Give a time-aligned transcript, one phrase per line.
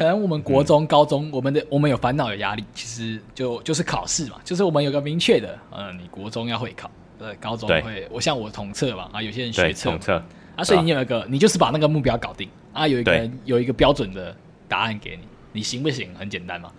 [0.00, 10.22] 可能我们国中、嗯、高中，我们的我们有烦恼、有压力，其实就就是考试嘛，就是我们有个明确的，嗯，你国中要会考，呃，高中会，我像我统测嘛，啊，有些人学测，统测。
[10.56, 14.34] 啊，所以你有一个，你就是把那个目标搞定啊，有一个有一个标准的
[14.66, 16.08] 答案给你，你行不行？
[16.14, 16.72] 很简单嘛。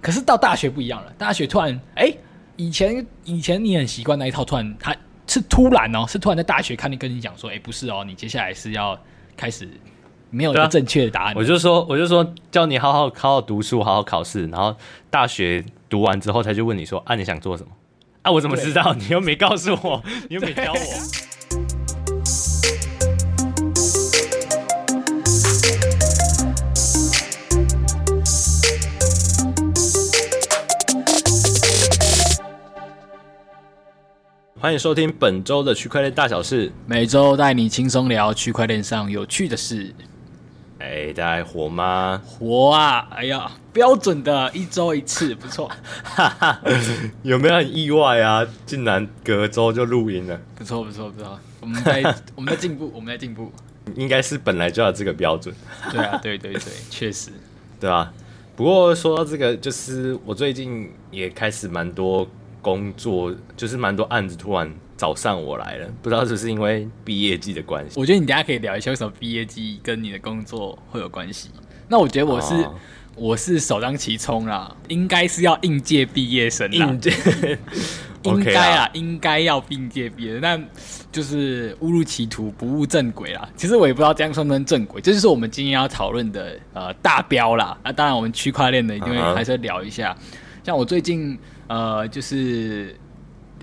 [0.00, 2.18] 可是到大学不一样了，大学突然，哎、欸，
[2.54, 4.94] 以前以前你很习惯那一套，突然他
[5.26, 8.96] 是突然哦，是突然在大学看你跟你讲说，哎、欸，不是哦，你接下来是要
[9.36, 9.68] 开始
[10.30, 11.34] 没有一个正确的答案、啊。
[11.36, 14.76] 我就说，我就说，叫你好好好好读书，好好考试，然后
[15.08, 17.70] 大学读完之后，他就问你说，啊，你想做什么？
[18.22, 18.94] 啊，我怎么知道？
[18.94, 20.78] 你又没告诉我，你又没教我。
[34.60, 39.94] 欢迎收听本周的区块链大小事，每周带你轻松聊区块链上有趣的事。
[40.78, 42.22] 哎，大家还活吗？
[42.24, 43.08] 活啊！
[43.10, 45.70] 哎呀，标准的一周一次，不错。
[46.04, 46.60] 哈哈，
[47.22, 48.46] 有没有很意外啊？
[48.64, 50.40] 竟然隔周就录音了。
[50.54, 51.38] 不错，不错，不错。
[51.60, 52.02] 我们在
[52.36, 53.52] 我们在进步，我们在进步。
[53.96, 55.54] 应该是本来就要这个标准。
[55.90, 57.30] 对啊，对对对，确实，
[57.80, 58.12] 对啊？
[58.54, 62.28] 不过说到这个，就是我最近也开始蛮多。
[62.60, 67.98] 工作就是蛮多案子突然找上我来了，不知道是不是因为毕业季的关系。
[67.98, 71.50] 我觉得你等下可以聊一下为什么毕业季跟你的工作会有关系。
[71.88, 72.74] 那我觉得我是、哦、
[73.14, 77.12] 我是首当其冲啦，应该是要应届毕业生啦，应届
[78.24, 80.62] 应该啊，啊应该要应届毕业，但
[81.12, 83.48] 就是误入歧途，不务正轨啦。
[83.56, 87.78] 其实我也不知道这样算不算正轨，这就是我们今天要讨论的呃大标啦。
[87.84, 90.14] 那当然，我们区块链的一定会还是要聊一下。
[90.20, 91.38] 嗯、像我最近。
[91.68, 92.96] 呃，就是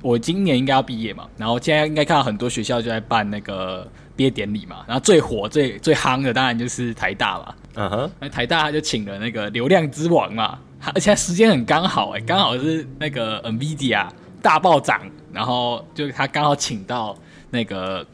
[0.01, 10.59] 我今年应该要毕业嘛，然后现在应该看到很多学校就在办那个毕业典礼嘛，然后最火、最最夯的当然就是台大嘛，嗯哼，那台大他就请了那个流量之王嘛，
[10.93, 14.07] 而且时间很刚好哎、欸，刚好是那个 NVIDIA
[14.41, 15.01] 大暴涨，
[15.33, 17.17] 然后就他刚好请到
[17.49, 18.05] 那个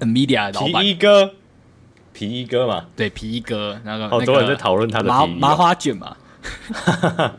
[0.00, 0.82] NVIDIA 的老板。
[0.82, 1.30] 皮衣哥，
[2.12, 6.16] 皮衣哥嘛，对，皮衣哥，那个好多人在讨论他的麻麻花卷嘛。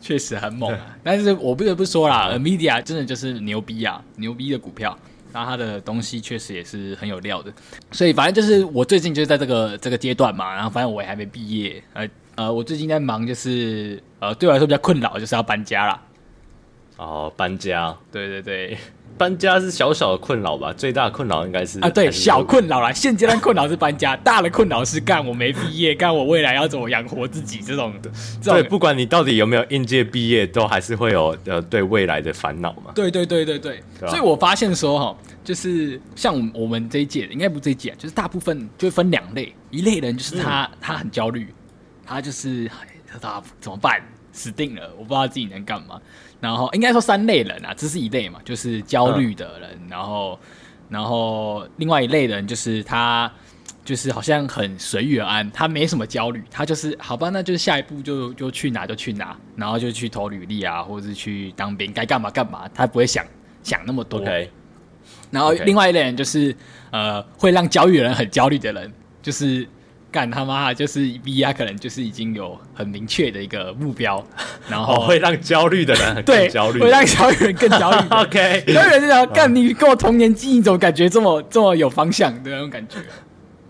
[0.00, 4.96] 确实很猛，啊，但是我不得不说啦，NVIDIA 真的就是牛逼啊，牛逼的股票，
[5.32, 7.52] 然后它的东西确实也是很有料的，
[7.92, 16.02] 所以反正就是我最近就是在这个这个阶段嘛，然后反正我也还没毕业，呃呃，我最近在忙就是呃对我来说比较困扰就是要搬家啦。
[16.96, 18.76] 哦，搬家，对对对。
[19.16, 22.92] 搬家是小小的困扰吧，最大的困扰应该是啊，对，小困扰啦。
[22.92, 28.10] 现阶段困扰是搬家，大的困扰是干我没毕业，干我未来要怎么养活自己这种的。
[28.42, 32.92] 对，不管你到底有没有应届毕业，都还是会有呃对未来的烦恼嘛。
[32.94, 41.46] 对对对对对，对所以我发现说哈，就是像我们这一届，应该不是这一届，就是大部分就会分两类，一类人就是他、嗯、他很焦虑，
[42.06, 42.70] 他就是
[43.20, 44.00] 他怎么办？
[44.32, 46.00] 死定了，我不知道自己能干嘛。
[46.40, 49.70] 然后应该说三类人啊，这是一类嘛，就是焦虑的人。
[49.82, 50.38] 嗯、然后，
[50.88, 53.30] 然后另外一类人就是他，
[53.84, 63.24] 就是好像很随遇而安，他没什么焦虑，他就是好吧，那就是下一步就就去哪就去哪，然后就去投履历啊，或者是去当兵，该干嘛干嘛，他不会想
[63.62, 64.22] 想那么多。
[64.22, 64.48] Okay.
[65.30, 66.56] 然后另外一类人就是
[66.90, 69.68] 呃，会让焦虑的人很焦虑的人，就是。
[70.10, 74.24] 干他妈就是 V R 可能就是已经有很明确的一个目标，
[74.68, 78.06] 然后、哦、会让焦虑的人很 焦虑，会让焦虑的人更焦虑。
[78.10, 82.96] OK，焦虑人就想干你跟我同年纪，你怎么感觉这么这么有方向的那种感觉？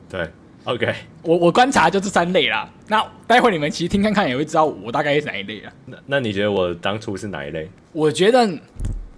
[0.08, 0.28] 对
[0.64, 2.68] ，OK，我我观察就这三类啦。
[2.88, 5.72] 那待会你们其实听看看也会知道我大概是哪一类啊。
[5.86, 7.70] 那那你觉得我当初是哪一类？
[7.92, 8.48] 我觉得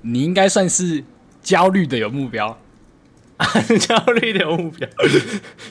[0.01, 1.03] 你应该算是
[1.41, 2.57] 焦虑的有目标。
[3.81, 4.89] 焦虑的目标，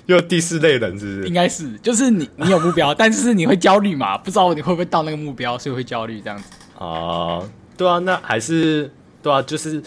[0.06, 1.28] 又第四类人是不是？
[1.28, 4.18] 应该是，就是你，你有目标，但是你会焦虑嘛？
[4.18, 6.46] 不知道你会不会到那个目标，所以会焦虑这样子。
[6.78, 9.82] 哦、呃，对啊，那还是对啊，就是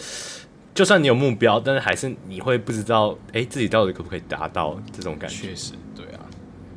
[0.73, 5.47] 就算你有目标，但是还是你会不知道，哎、欸，自己到底可不可以达到这种感觉？
[5.49, 6.19] 确实，对啊，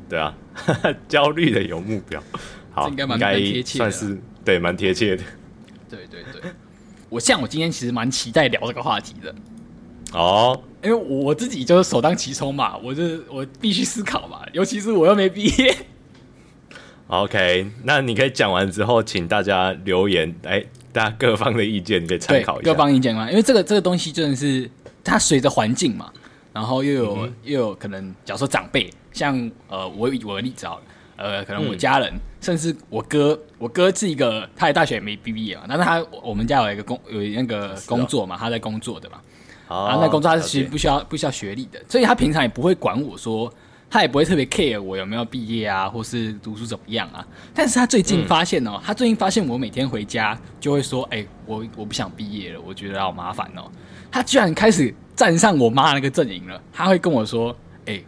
[0.08, 0.34] 对啊，
[1.08, 2.22] 焦虑的有目标，
[2.70, 5.22] 好，应该蛮贴切的，算是对，蛮贴切的。
[5.88, 6.50] 对对对，
[7.08, 9.34] 我像我今天其实蛮期待聊这个话题的。
[10.12, 15.76] 哦，因为我自己就是首当其冲嘛，我就我必须思考嘛，尤其是我又没毕业。
[17.08, 22.70] OK，那你可以讲完之后，请大家留言，哎，大家各方的意见你可以参考一下。
[22.70, 24.70] 各方意见嘛，因为这个这个东西真的是
[25.02, 26.12] 它随着环境嘛，
[26.52, 30.82] 然后又有、嗯、又有可能，假如说长辈，像呃我我的例子好了，
[31.16, 39.18] 呃可能我家人，嗯、甚至我哥，我哥是一个他也大学也没毕业嘛，但是他我们家有一个工有那个工作嘛，他在工作的嘛。
[39.68, 43.52] 啊，那工作他是其实不需要不需要学历的，所以他平常也不会管我说
[43.90, 47.26] 他也不会特别 care 我有没有毕业啊，或是读书怎么样啊。
[47.54, 53.70] 但是他最近发现哦，嗯、他最近发现我每天回家就会说：“哎、欸，我我不想毕业了，我觉得好麻烦哦。”
[54.10, 56.60] 他居然开始站上我妈那个阵营了。
[56.72, 57.50] 他会跟我说
[57.86, 58.04] ：“哎、欸，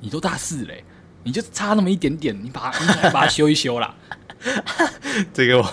[0.00, 0.82] 你都大四嘞，
[1.22, 2.72] 你就差那么一点点，你把
[3.12, 3.94] 把它修一修啦。
[5.32, 5.72] ”这个我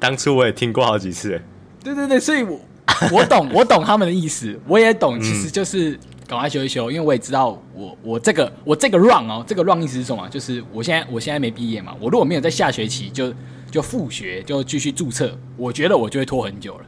[0.00, 1.40] 当初我也听过好几次。
[1.82, 2.60] 对对对，所以我
[3.12, 5.90] 我懂我懂他们的意思，我也懂，其实就是。
[5.90, 10.26] 嗯赶快修一修，因为我也知道我我这个我这个 run 哦，这个 run 意思是什么？
[10.30, 13.30] 就是我现在我现在没毕业嘛，我如果没有在下学期就
[13.70, 16.84] 就复学就继续注册，我觉得我就会拖很久了。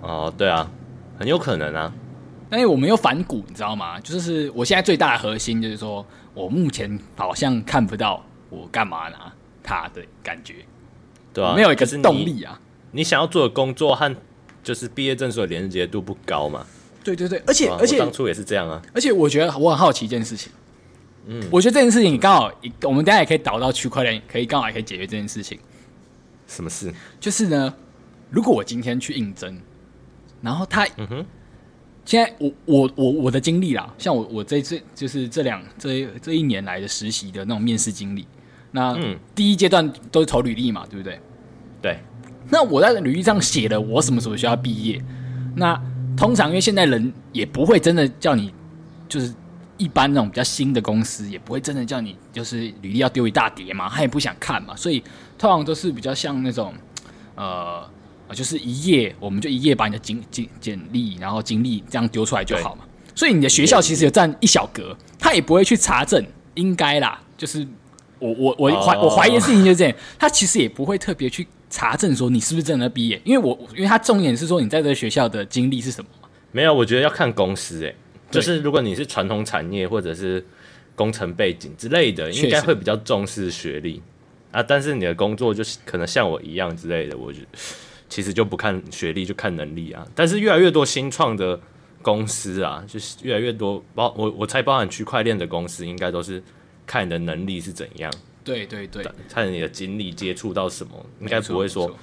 [0.00, 0.66] 哦，对啊，
[1.18, 1.92] 很有可能啊。
[2.48, 4.00] 但是我没有反骨，你知道吗？
[4.00, 9.30] 就是我现在最大的核心就是说我目前好像看不到我干嘛拿
[9.62, 10.54] 他的感觉，
[11.34, 12.58] 对啊，没有一个是动力啊。
[12.92, 14.16] 你想要做的工作和
[14.68, 16.66] 就是毕业证书的连接度不高嘛？
[17.02, 18.82] 对对对，而且、啊、而且当初也是这样啊。
[18.92, 20.52] 而且我觉得我很好奇一件事情，
[21.24, 25.58] 嗯，我觉得这件事情刚好，我们大家也可以导到区块链，可以刚好也可以解决这件事情。
[26.46, 26.92] 什么事？
[27.18, 27.74] 就是呢，
[28.28, 29.58] 如果我今天去应征，
[30.42, 31.26] 然后他，嗯哼，
[32.04, 38.26] 现在我我我我的经历啦，像我我这次就是这两这这一年来的实习的那种面试经历，
[38.70, 41.18] 那、嗯、第一阶段都是投履历嘛，对不对？
[41.80, 41.98] 对。
[42.50, 45.02] 那我在履历上写了我什么时候需要毕业，
[45.56, 45.80] 那。
[46.16, 48.52] 通常，因为现在人也不会真的叫你，
[49.08, 49.32] 就是
[49.76, 55.00] 一般那种比较新的公司，也不会真的叫你就是履历要丢一大叠嘛，他也不想看嘛，所以
[55.38, 56.74] 通常都是比较像那种，
[57.36, 57.88] 呃，
[58.32, 62.82] 就是一页，我们就一页把你的经经简历，然后经历这样丢出来就好嘛。
[63.14, 66.20] 所以你的学校其实有占一小格，他也不会去查证，
[66.54, 67.64] 应该啦，就是
[68.18, 71.46] 我我我怀我怀疑的事情就是这样，他其实也不会特别去。
[71.70, 73.20] 查证说你是不是真的毕业？
[73.24, 76.10] 因为我因为他重点是说你在这个学校的经历是什么？
[76.52, 77.96] 没有，我觉得要看公司诶、欸，
[78.30, 80.44] 就是如果你是传统产业或者是
[80.94, 84.02] 工程背景之类的，应该会比较重视学历
[84.50, 84.62] 啊。
[84.62, 87.46] 但是你的工作就是可能像我一样之类的，我觉得
[88.08, 90.06] 其实就不看学历，就看能力啊。
[90.14, 91.60] 但是越来越多新创的
[92.00, 96.42] 公司啊，就是越来越多包我我猜包含区块链的公司，应该都是
[96.86, 98.10] 看你的能力是怎样。
[98.48, 101.94] 对对对，看你的经历接触到什么，应该不会说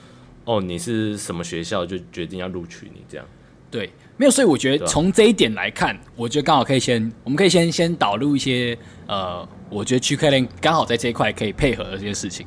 [0.45, 3.25] 哦，你是什么学校就决定要录取你这样。
[3.71, 8.77] 对，没有，所以我觉得从这一点来看，我觉得刚好可以先，我们可以先先导入一些
[9.07, 12.45] 呃，我觉得区块链刚好在这一块可以配合的这些事情，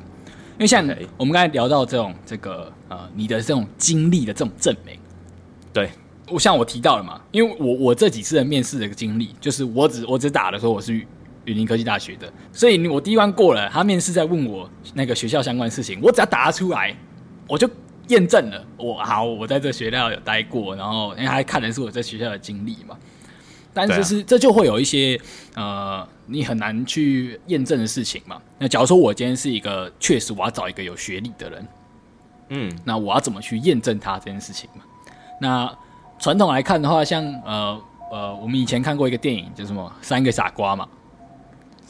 [0.53, 0.87] 因为像
[1.17, 4.97] 我们刚才聊到这种这个呃，你的这种经历的这种证明，
[5.73, 5.89] 对。
[6.31, 11.05] 我像我提到了嘛，因为我我这几次的面试的经历，就是我只我只打的时候我是。
[11.49, 13.67] 云林科技大学的，所以我第一关过了。
[13.69, 16.95] 他面试在问我那个学校相关的事情，我只要答得出来，
[17.47, 17.67] 我就
[18.09, 18.63] 验证了。
[18.77, 22.95] 我好，我在这学校有待过，然后因为他看的是我在学校的经历嘛。
[23.73, 25.19] 但是是、啊、这就会有一些
[25.55, 28.39] 呃，你很难去验证的事情嘛。
[28.59, 31.67] 那假如说我今天是一个确实我要找一个有学历的人，
[32.49, 34.83] 嗯，那我要怎么去验证他这件事情嘛？
[35.41, 35.71] 那
[36.19, 37.81] 传统来看的话，像呃
[38.11, 40.87] 呃，我们以前看过一个电影，叫什么《三个傻瓜》嘛。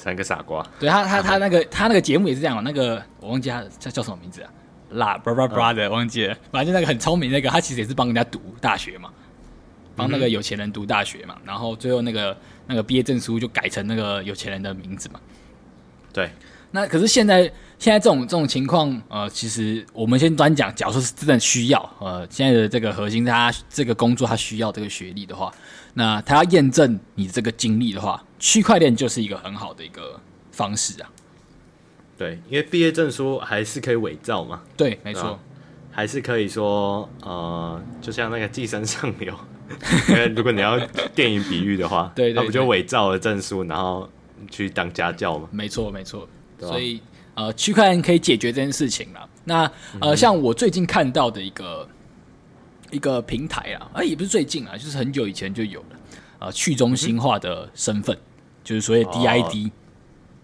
[0.02, 4.50] 三个傻瓜，对他，他他那个他那个节目也是这样，那个我忘记他叫叫什么名字啊，
[4.92, 9.10] 啦，bra bra bra 的忘记了，反正就那个很聪明那个，他其实也是帮人家读大学嘛，
[9.98, 15.20] 帮那个有钱人读大学嘛，然后最后那个那个毕业证书就改成那个有钱人的名字嘛。
[16.14, 16.32] 对，
[16.72, 17.42] 那可是现在
[17.78, 25.54] 现在这种这种情况，呃，其实我们先端讲，假如说是真的需要，呃，现在的这个核心，他这个工作他需要这个学历的话。
[25.94, 30.20] 那他要验证你这个经历的话，区块链就是一个很好的一个
[30.52, 31.10] 方式啊。
[32.18, 34.62] 对，因为毕业证书还是可以伪造嘛。
[34.78, 35.40] 对，没错，
[35.92, 39.34] 还是可以说，呃，就像那个寄生上流，
[40.10, 40.80] 因为如果你要
[41.16, 44.10] 电影比喻的话， 对，对，对，他不就伪造了证书，然后
[44.52, 45.48] 去当家教吗？
[45.52, 46.28] 没错，没错。
[46.60, 47.02] 所以，
[47.36, 49.30] 呃，区块链可以解决这件事情了。
[49.46, 51.88] 那，呃，像我最近看到的一个。
[52.92, 56.00] 一个平台啊，哎，也不是最近啊，就是很久以前就有了，
[56.40, 58.22] 啊，去中心化的身份，嗯、
[58.64, 59.72] 就是所谓 DID，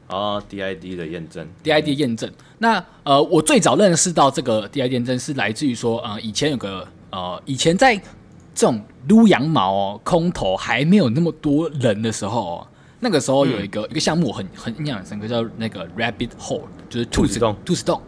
[0.07, 2.31] 哦，DID 的验证，DID 验证。
[2.59, 7.95] 那呃，我最早认识到这个 DID 验证是来自于说，呃，以前有个呃，以前在
[8.53, 12.67] 这种撸羊毛哦，空投还没有那么多人的时候，哦，
[12.99, 18.01] 那个时候有一个、嗯、一个项目很很印象很深刻，叫那个 Rabbit Hole，就是兔子洞，兔子洞。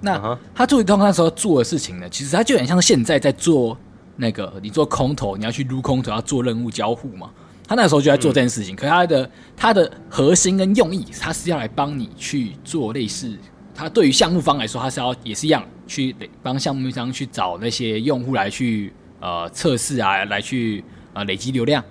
[0.00, 3.76] 那他兔子洞那时候做的事情呢，其实他就很像现在在做
[4.16, 7.30] 那个你做空投，你要去撸空投，要做任务交互嘛。
[7.66, 13.36] 他那时候就在做这件事情，嗯、可是他的他的核心跟用意，他是要来帮你去做类似，
[13.74, 20.84] 他对于项目方来说，他是要也是一样去帮项目方去找那些用户来去呃测试啊，来去
[21.14, 21.82] 呃累积流量。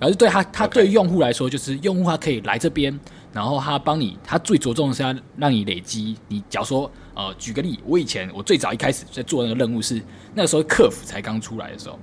[0.00, 2.96] 而是对他，他对用户来说，就是用户他可以来这边，
[3.32, 6.16] 然后他帮你，他最着重的是要让你累积。
[6.28, 6.88] 你假如说，
[7.18, 10.00] 呃，举个例，我以前我最早一开始在做那个任务是
[10.36, 11.98] 那个时候客服才刚出来的时候，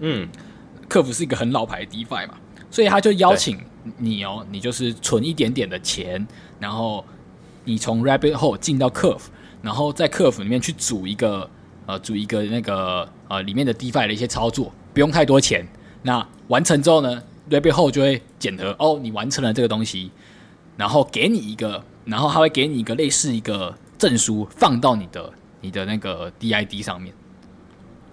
[0.00, 0.28] 嗯，
[0.86, 2.34] 客服是一个很老牌的 DeFi 嘛，
[2.70, 3.58] 所以他就邀请
[3.96, 6.28] 你哦，你就是存一点点的钱，
[6.60, 7.02] 然后
[7.64, 9.30] 你从 Rabbit Hole 进到客服，
[9.62, 11.48] 然后在客服里面去组一个
[11.86, 15.66] 呃组一个那个呃里面的 DeFi 的一些操作，不用太多钱。
[16.02, 20.10] 那完成之后呢，Rabbit Hole 就会检核哦，你完成了这个东西，
[20.76, 27.14] 然后给你一个，然后他会给你一个类似一个证书，放到你的你的那个 DID 上面。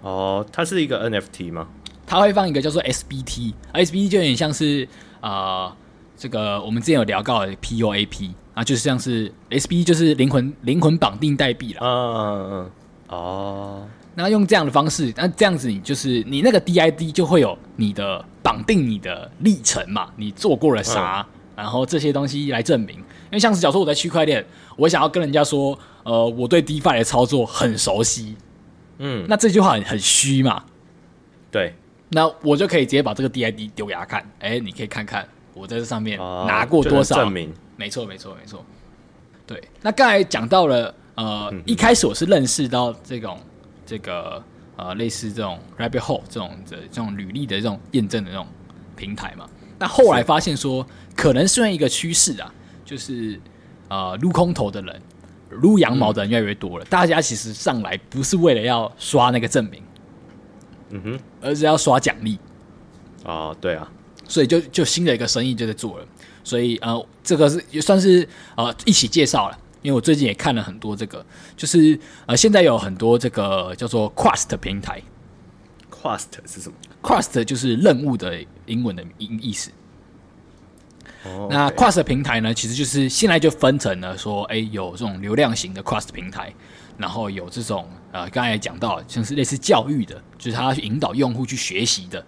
[0.02, 1.66] 哦，它是一个 NFT 吗？
[2.06, 4.86] 它会放一个叫做 SBT，SBT 就有点像是
[5.20, 5.76] 啊、呃，
[6.16, 11.80] 这个我们之前有聊到的 POAP 啊，就是像是 SBT 就是灵魂灵魂绑定代币了。
[11.82, 12.70] 嗯嗯嗯，
[13.08, 13.88] 哦。
[14.14, 22.96] 那用这样的方式，那这样子你就是你那个 DID 就会有你的绑定你的历程嘛，你做过了啥，嗯、然后这些东西来证明。
[22.96, 24.44] 因为像是假如说我在区块链，
[24.80, 28.36] 我想要跟人家说，呃，我对 DeFi 的操作很熟悉，
[28.98, 30.64] 嗯，那这句话很很虚嘛，
[31.50, 31.74] 对，
[32.08, 38.64] 那我就可以直接把这个 DID 丢给他看，哎，你可以看看我在这上面拿过多少证明，没错没错没错，
[39.46, 39.62] 对。
[39.82, 43.38] 那刚才讲到了，呃，嗯、一开始我是认识到这种。
[43.86, 44.40] 这个
[44.76, 48.46] 呃，类似这种 Rabbit Hole 这种的这种履历的这种验证的这种
[48.94, 49.44] 平台嘛，
[49.80, 53.40] 那后来发现说，可能是因为一个趋势啊，就是
[53.90, 55.02] 呃，撸空投的人，
[55.50, 56.84] 撸羊毛的人越来越多了。
[56.84, 59.82] 嗯、大家其实上来不是为了要刷那个证明，
[60.90, 62.38] 嗯哼，而是要刷奖励。
[63.24, 63.90] 哦，对啊，
[64.26, 66.06] 所以就就新的一个生意就在做了。
[66.42, 69.58] 所以呃，这个是也算是呃一起介绍了。
[69.82, 71.24] 因为我最近也看了很多这个，
[71.56, 75.02] 就是呃，现在有很多这个叫做 Quest 平台。
[75.90, 79.70] Quest 是什么？Quest 就是任务的英文的音意思。
[81.24, 81.50] Oh.
[81.50, 86.52] 那 Quest 平台呢，其实就是现在就分成了说，哎，有这种流量型的 Quest 平台，
[86.96, 92.24] 然后有这种呃，刚才也讲到，像是类似教育的，就是他要去引导用户去学习的，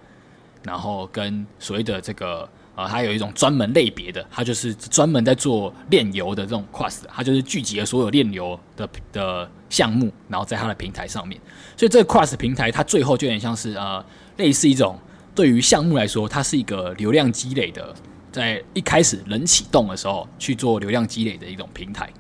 [0.63, 2.49] 然后跟所谓的这个。
[2.75, 11.39] 呃，它有一种专门类别的，它就是专门在做炼油的这种 Quest，它就是聚集了所有炼油的的项目，然后在它的平台上面。
[11.77, 14.03] 所以这个 Quest 平台，它最后就有点像是呃，
[14.39, 14.99] 类似一种
[15.35, 17.95] 对于项目来说，它是一个流量积累的，
[18.33, 22.11] 在一开始人启动的时候去做流量积累的一种平台。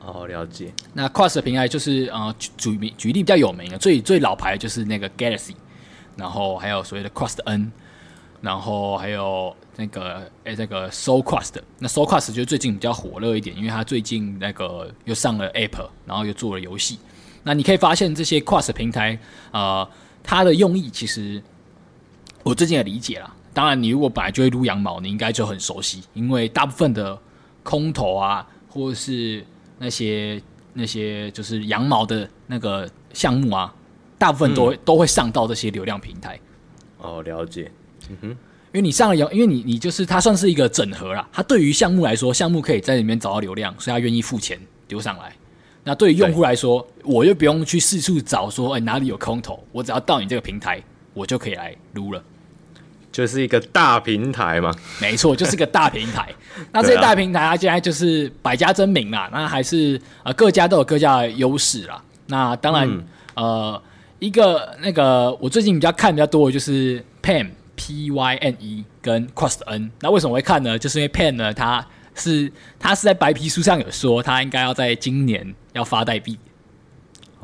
[0.00, 0.72] 哦，了解。
[0.92, 5.54] 那 Quest 平台就是呃，举举举例比较有名的，最最老牌就是那个 Galaxy，
[6.16, 7.70] 然后还有所谓的 Quest N。
[8.40, 16.98] 然后还有那个诶，这个 SolQuest，那 SolQuest 就最近比较火热一点，因为它最近那个又上了 App，然后又做了游戏。
[17.42, 19.18] 那你可以发现这些 Quest 平台，
[19.50, 19.88] 呃，
[20.22, 21.42] 它的用意其实
[22.42, 23.33] 我最近也理解了。
[23.54, 27.16] 当然，你如果本来就会撸羊毛，你应该就很熟悉，因为大部分的
[27.62, 29.46] 空投啊，或者是
[29.78, 30.42] 那些
[30.72, 33.72] 那些就是羊毛的那个项目啊，
[34.18, 36.38] 大部分都会、嗯、都会上到这些流量平台。
[36.98, 37.70] 哦，了解。
[38.10, 38.36] 嗯哼，因
[38.72, 41.26] 为你上了因为你你就是它算是一个整合啦。
[41.32, 45.32] 它对于项目来说，项目可以在里面找到流量，所以他愿意付钱丢上来。
[45.84, 50.82] 那对于用户来说，我就不用去四处找说，哎，哪里有空投，我只要到你这个平台，
[51.12, 52.24] 我就可以来撸了。
[53.14, 56.28] 就是一个大平台嘛，没错，就是一个大平台。
[56.72, 59.30] 那这些大平台，啊现在就是百家争鸣啦。
[59.32, 62.02] 那还是呃各家都有各家的优势啦。
[62.26, 63.04] 那当然，嗯、
[63.36, 63.82] 呃，
[64.18, 67.50] 一个那个我最近比较看比较多的就是 Payne。
[67.76, 70.78] P Y N E 跟 Quest N，那为什么会看呢？
[70.78, 76.38] 就是因为 Payne 呢，它是他是在白皮书上有说，他应该要在今年要发代币。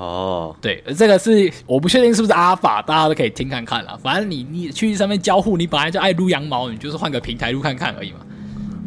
[0.00, 3.98] 哦，对，这个是我不确定是不是阿法，大家都可以听看看啦。
[4.02, 8.20] 反正你你去上面交互，你本来就爱撸羊毛，你就是换个平台撸看看而已嘛。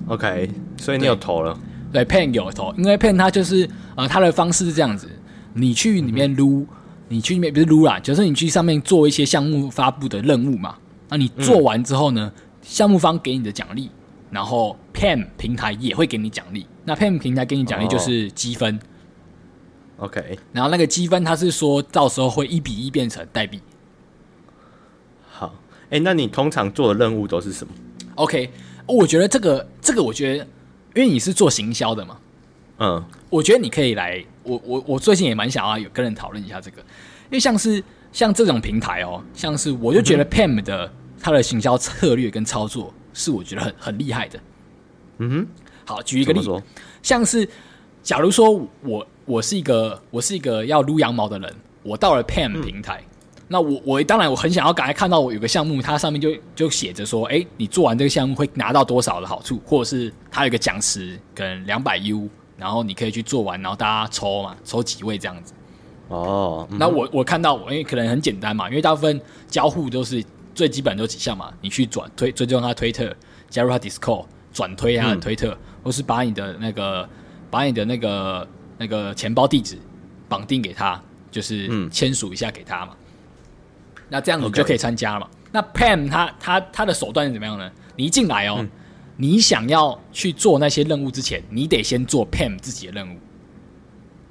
[0.08, 1.56] OK，所以你有投了？
[1.92, 5.08] 对，对，Payne 有投，因为 Payne 他就是呃，它的方式是这样子，
[5.54, 6.68] 你去里面撸，嗯、
[7.10, 10.76] 你去里面不是撸啦，就是你去上面做一些项目发布的任务嘛。
[11.10, 12.32] 那你做完之后呢？
[12.64, 13.92] 项、嗯、目方给你的奖励，
[14.32, 16.66] 然后 Payne 平台也会给你奖励。
[16.84, 18.76] 那 Payne 平台给你奖励就是积分。
[18.76, 18.80] 哦、
[20.04, 23.62] OK，然后那个积分，它是说到时候会一比一变成代币。
[25.30, 25.56] 好，
[25.86, 27.74] 哎、欸，那你通常做的任务都是什么
[28.16, 28.50] ？OK，
[28.86, 30.46] 我觉得这个这个，我觉得，
[30.96, 32.18] 因为你是做行销的嘛，
[32.80, 37.84] 嗯，我觉得你可以来，我我我最近也蛮想要有跟人讨论一下这个，因为像是。
[38.14, 44.40] 像这种平台哦，像是我就觉得 Payne 的它的行销策略跟操作是我觉得很很厉害的。
[45.18, 45.48] 嗯哼，
[45.84, 46.64] 好，举一个例子，
[47.02, 47.50] 像是
[48.04, 48.52] 假如说
[48.84, 53.02] 我我是一个我是一个要撸羊毛的人，我到了 Payne 平台，
[53.36, 62.28] 嗯、那我我当然我很想要赶快看到我有个项目，它上面就就写着说，哎，你做完这个项目会拿到多少的好处，或者是它有一个奖池，可能两百 U，
[62.58, 65.54] 然后你可以去做完，然后大家抽嘛，抽几位这样子。
[66.10, 73.16] 哦，嗯、那我我看到我，因为可能很简单嘛，因为大部分交互都是最基本就几项嘛，你去转推追踪他推特，
[73.50, 77.08] 加入他 Discord，转推他的推特，嗯、或是把你的那个
[77.50, 79.78] 把你的那个那个钱包地址
[80.28, 81.02] 绑定给他，
[81.32, 82.94] 就是签署一下给他嘛。
[82.94, 82.98] 嗯
[84.10, 87.72] 那这样子你就可以参加了嘛.那 Pam 他他他的手段是怎么样呢？
[87.96, 88.70] 你一进来哦，嗯、
[89.18, 93.18] 你想要去做那些任务之前，你得先做 Pam 自己的任务。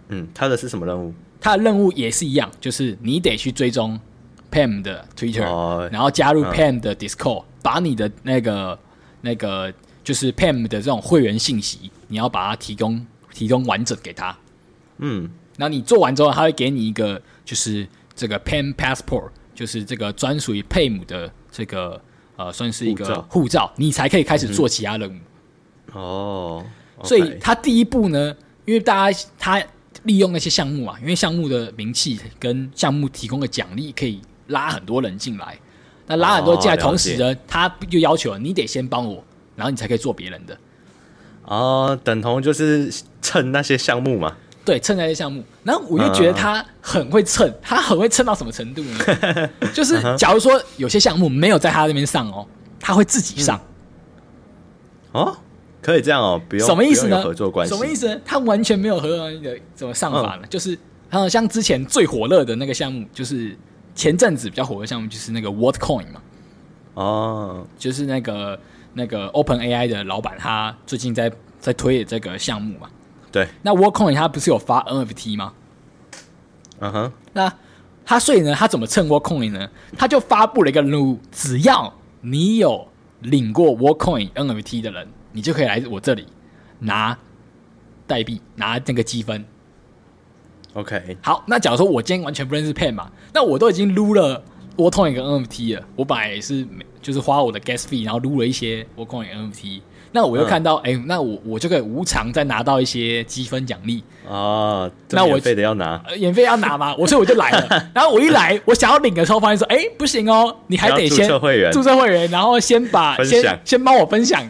[0.08, 1.12] 嗯，他的是什么任务？
[1.40, 3.98] 他的任务也是一样，就是你得去追踪
[4.52, 8.78] Pam 的 Twitter，、哦、然后加入 Pam 的 Discord，、嗯、把你的那个
[9.22, 9.72] 那个
[10.04, 14.36] 就是 Pam 的这种会员信息，你要把它提供提供完整给他。
[14.98, 19.30] 嗯，然后你做完之后，他会给你一个就是这个 Pen Passport。
[19.54, 22.00] 就是这个专属于佩姆的这个
[22.36, 25.18] 呃，算是一个护照，你才可以开始做其他任务。
[25.92, 26.64] 哦，
[27.04, 28.34] 所以他第一步呢，
[28.64, 29.62] 因为大家他
[30.04, 35.56] 利用那些项目啊，因为项目的名气跟项目提供的奖励可以拉很多人进来。
[36.06, 39.22] 那拉很多进来，同时呢，他就要求你得先帮我，
[39.54, 40.58] 然后你才可以做别人的。
[41.52, 42.90] 哦，等同就是
[43.20, 44.34] 蹭那些项目嘛。
[44.64, 49.50] 对，蹭那些项目，然后我就觉得他很会蹭，嗯、他很会蹭到什么程度呢？
[49.74, 52.46] 就是假如说有些项目没有在他那边上哦，
[52.78, 53.60] 他会自己上。
[55.12, 55.36] 嗯、哦，
[55.82, 57.20] 可以这样哦，不用什么意思呢？
[57.22, 58.18] 合作关系什么意思呢？
[58.24, 60.42] 他完全没有合作的怎么上法呢？
[60.44, 60.78] 嗯、就是
[61.10, 63.54] 像像之前最火热的那个项目，就是
[63.94, 66.22] 前阵子比较火的项目，就是那个 WorldCoin 嘛。
[66.94, 68.56] 哦，就是那个
[68.94, 72.88] 那个 OpenAI 的老板，他最近在在推这个项目嘛。
[73.30, 75.54] 对，那 Worldcoin 他不是有发 NFT 吗？
[76.80, 77.12] 嗯哼、uh，huh.
[77.32, 77.54] 那
[78.04, 79.70] 他所以呢，他怎么蹭 Worldcoin 呢？
[79.96, 82.88] 他就发布了一个任务，只要你有
[83.20, 86.26] 领过 Worldcoin NFT 的人，你就可以来我这里
[86.80, 87.16] 拿
[88.06, 89.44] 代币，拿那个积分。
[90.74, 94.42] OK，好，那假如说我今天完全不认识 Pan 嘛，那我都已经撸了
[94.76, 96.66] Worldcoin 跟 NFT 了，我本来也是
[97.00, 99.80] 就是花我的 Gas fee，然后撸了一些 Worldcoin NFT。
[100.14, 101.00] 那我又看到，哎、嗯。
[101.00, 104.04] 欸，那我我就可以无偿再拿到一些积分奖励。
[104.28, 104.90] 啊。
[105.10, 106.94] 那我非得要拿，免费要拿吗？
[106.98, 107.90] 我所以我就来了。
[107.94, 114.42] 然后我一来， 我想要领的时候，发现说，哎、欸，不行哦，你还得先注册会员，注册会员，然后先把先先帮我分享，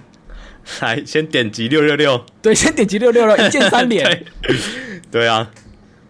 [0.81, 4.05] 来先点击六六六，对，先点击六六六，一键三连。
[4.43, 4.57] 对，
[5.13, 5.49] 对啊，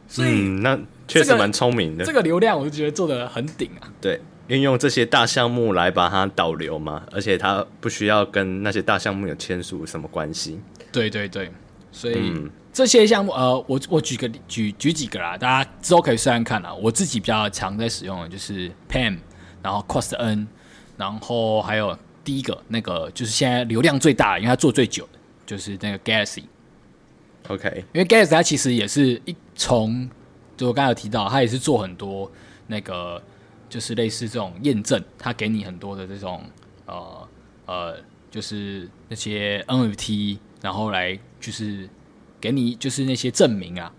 [0.09, 0.79] 所以、嗯、那
[1.13, 4.21] 确实蛮聪明的、这个，这个流量我就觉得做的很顶啊，对。
[4.49, 10.61] 运用这些大项目来把它导流嘛，而且它不需要跟那些大项目有签署什么关系。
[10.91, 11.51] 对对对，
[11.93, 16.75] 所以、嗯、这些项目，呃，我我举个举举几个啦，大家之后可以试试看啦。
[16.75, 19.17] 我自己比较常在使用的就是 Pam，
[19.63, 20.47] 然后 Cost N，
[20.99, 26.43] 然后还有第一个那个就是现在流量最大，因为它做最久的，就是那个 Galaxy。
[27.49, 30.11] OK，因为 Galaxy 它其实也是一从，
[30.63, 32.31] 就我刚才有提到，他也是做很多
[32.69, 33.21] 那个。
[33.69, 36.45] 就是类似这种验证，他给你很多的这种
[36.85, 37.27] 呃
[37.65, 37.97] 呃，
[38.31, 41.89] 就是那些 NFT，然后来就是
[42.39, 43.91] 给你就是那些证明啊，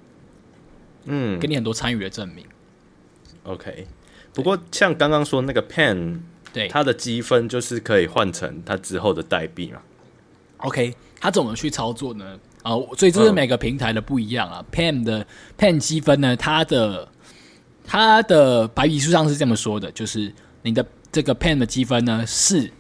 [1.06, 2.46] 嗯，给你很多参与的证明。
[3.46, 3.88] OK，
[4.32, 6.20] 不过像刚刚说那个 Pen，
[6.54, 9.82] 对，它的积分就是可以换成它之后的代币嘛。
[10.58, 12.40] OK，它怎么去操作呢？
[12.64, 14.66] 啊、呃，所以这是每个平台的不一样啊。
[14.66, 17.08] 嗯、Pam 的 Pam 积分呢，它的
[17.86, 22.72] 它的白皮书上是这么说的，就是你的这个 Pam 的积分呢是，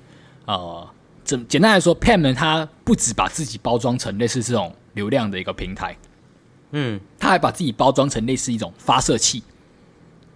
[0.45, 0.89] 呃，
[1.23, 5.95] 简简单来说，Pam 呢它不只把自己包装成类似这种流量的一个平台，
[6.71, 9.43] 嗯，它还把自己包装成类似一种发射器。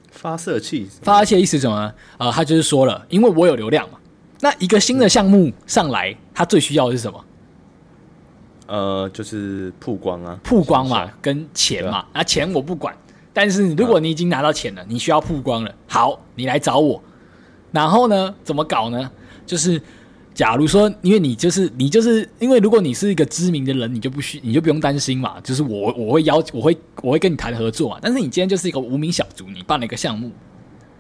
[0.10, 1.94] 发射器，发射器的意思是什么呢？
[2.18, 4.00] 呃，他就是说了，因为我有流量嘛，
[4.42, 7.24] 那一个新的项目上来，它最需要的是什么？
[8.68, 12.96] 呃，就是曝光啊，曝光嘛，跟钱嘛，啊、钱我不管。
[13.34, 17.02] 但是如果你已经拿到钱了，你需要曝光了，好，你来找我。
[17.72, 19.10] 然后呢，怎么搞呢？
[19.46, 19.82] 就是
[20.34, 25.40] 假如说，因为你就是你就是因为如果你是一个知名的人，你就不需你就不用担心嘛。
[25.42, 28.00] 就是我我会邀我会我会跟你谈合作嘛。
[28.02, 30.32] 但是你今天就是一个无名小卒，你办了一个项目，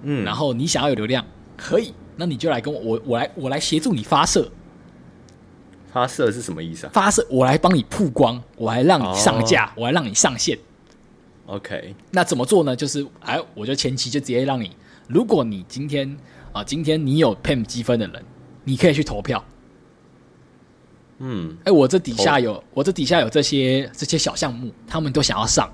[0.03, 1.25] 嗯，然后你想要有流量，
[1.57, 4.49] 可以，那你就来跟我我我来我来协助你发射。
[5.91, 6.91] 发射是什么意思啊？
[6.93, 10.57] 发射，我来帮你曝光，我来让你上架，哦、我来让你上线。
[11.47, 12.75] OK，那怎么做呢？
[12.75, 14.75] 就是哎，我就前期就直接让你，
[15.07, 16.17] 如果你今天
[16.51, 18.23] 啊，今天你有 Pam 积分的人，
[18.65, 19.43] 你可以去投票。
[21.19, 25.71] 嗯，哎，我这底下有，我这底下有这些这些小项目，他们都想要上。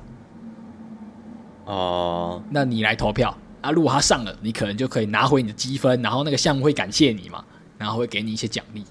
[1.65, 7.43] 哦，那你来投票，啊，如果他上了，你可能就可以拿回你的积分，然后那个项目会感谢你嘛，
[7.78, 8.86] 然后会给你一些奖励。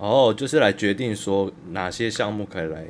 [0.00, 2.86] 哦，就是来决定说哪些项目可以来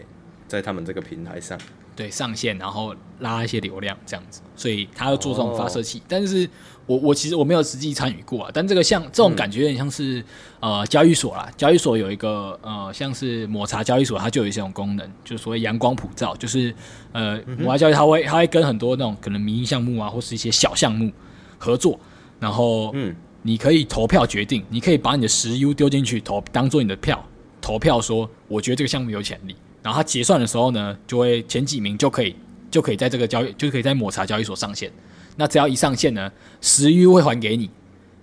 [0.46, 1.58] 在他们这个平台上。
[1.96, 5.98] 对，上线，然后拉一些流量这样子，所以他要做这种发射器。
[5.98, 6.06] Oh.
[6.08, 6.48] 但是
[6.86, 10.20] 我我其实我没有实际参与过啊，但这个像这种感觉有点像是、
[10.60, 16.72] 嗯、呃交易所啦，交易所有一个呃像是抹茶交易所，它就有一些种功能，就是所谓阳光普照，就是
[17.12, 21.12] 呃抹茶交易它会它会跟很多那种可能民营项目啊，或是一些小项目
[21.58, 21.98] 合作，
[22.38, 27.24] 然后嗯，你可以投票决定，你可以把你的十 U 丢进去投，当做你的票
[27.60, 29.56] 投票，说我觉得这个项目有潜力。
[29.82, 32.36] 然后他结算的时候呢，就会前几名就可以
[32.70, 34.92] 就可以在这个交易就可以在抹茶交易所上线。
[35.36, 37.70] 那只要一上线呢，十 U 会还给你，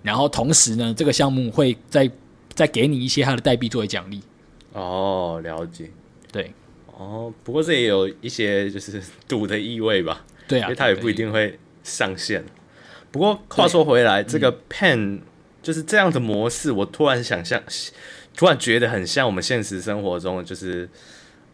[0.04, 2.10] 然后同时呢，这个项目会再
[2.54, 4.22] 再给你一些它的代币作为奖励。
[4.74, 5.90] 哦，了解。
[6.32, 6.52] 对。
[6.98, 10.26] 哦，不过这也有一些就是赌的意味吧？
[10.48, 12.44] 对啊，因为它也不一定会上线。
[13.12, 15.20] 不过话说回来，这个 Pen
[15.62, 17.62] 就是这样的模式，我突然想象，
[18.36, 20.90] 突然觉得很像我们现实生活中的就是。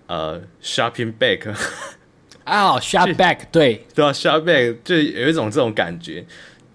[0.06, 1.50] 呃、uh,，shopping bag
[2.44, 6.26] 啊、oh,，shop bag，对对啊，shop bag 就有一种这种感觉，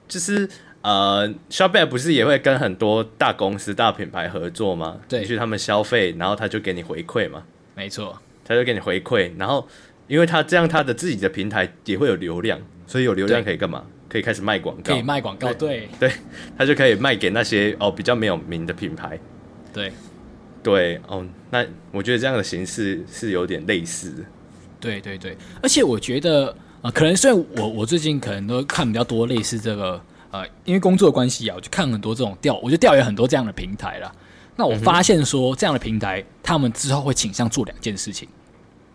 [0.09, 0.49] 就是
[0.81, 4.99] 呃、uh,，shop bag 不是也会跟很多大公司、大品牌合作吗？
[5.07, 7.45] 对，去他们消费，然后他就给你回馈嘛。
[7.75, 9.69] 没错，他就给你回馈，然后
[10.09, 13.85] 因为他这样，他的自己的平台也会有流量，所以有流量可以干嘛？
[14.09, 16.11] 可以开始卖广告，可以卖广告，对对，
[16.57, 19.19] 他就可以卖给那些哦比较没有名的品牌，
[19.73, 19.93] 对。
[20.61, 24.25] 对哦，那我觉得这样的形式是有点类似的。
[24.81, 29.99] 对对对，而且我觉得呃，可能虽然我我最近可能都看比较多类似这个
[30.31, 34.13] 呃，因为工作的关系啊，我就看很多这种调，我就调研很多这样的平台啦。
[34.57, 38.29] 那我发现说，这样的平台，他们之后会倾向做两件事情。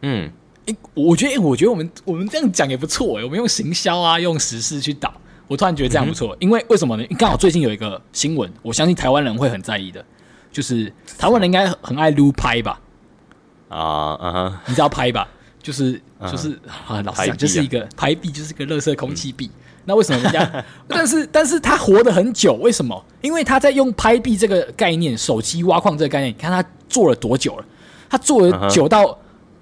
[0.02, 0.30] 嗯，
[0.66, 5.14] 诶，我觉得，我觉得我们我们这样讲也不错诶，我们用行销啊，用时事去导，
[5.48, 6.36] 我突然觉得这样不错。
[6.36, 7.06] 嗯、因为为什么呢？
[7.18, 10.04] 刚好最近有一个新闻，我相信台湾人会很在意的。
[10.52, 12.80] 就是台湾人应该很爱撸拍吧？
[13.70, 15.28] 啊，嗯哼，你知道拍吧？
[15.62, 16.00] 就是
[16.32, 16.52] 就是
[16.88, 19.50] 啊，老实讲，就是一个拍币，就是一个乐色空气币。
[19.86, 20.64] 那为什么人家？
[20.88, 23.04] 但是但是他活得很久，为什么？
[23.22, 27.66] 因为他在用拍币这个概念，手机挖矿这个概念，你看他做了多久了？
[28.08, 29.18] 他做了久到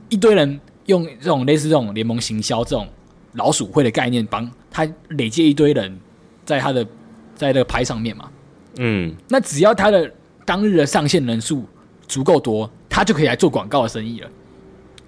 [0.09, 0.59] 一堆人
[0.91, 2.87] 用这种类似这种联盟行销这种
[3.33, 5.99] 老鼠会的概念，帮他累积一堆人
[6.45, 6.85] 在他的
[7.33, 8.29] 在这个拍上面嘛。
[8.77, 10.11] 嗯，那只要他的。
[10.43, 11.63] 当日的上线人数
[12.07, 14.29] 足够多，他就可以来做广告的生意了。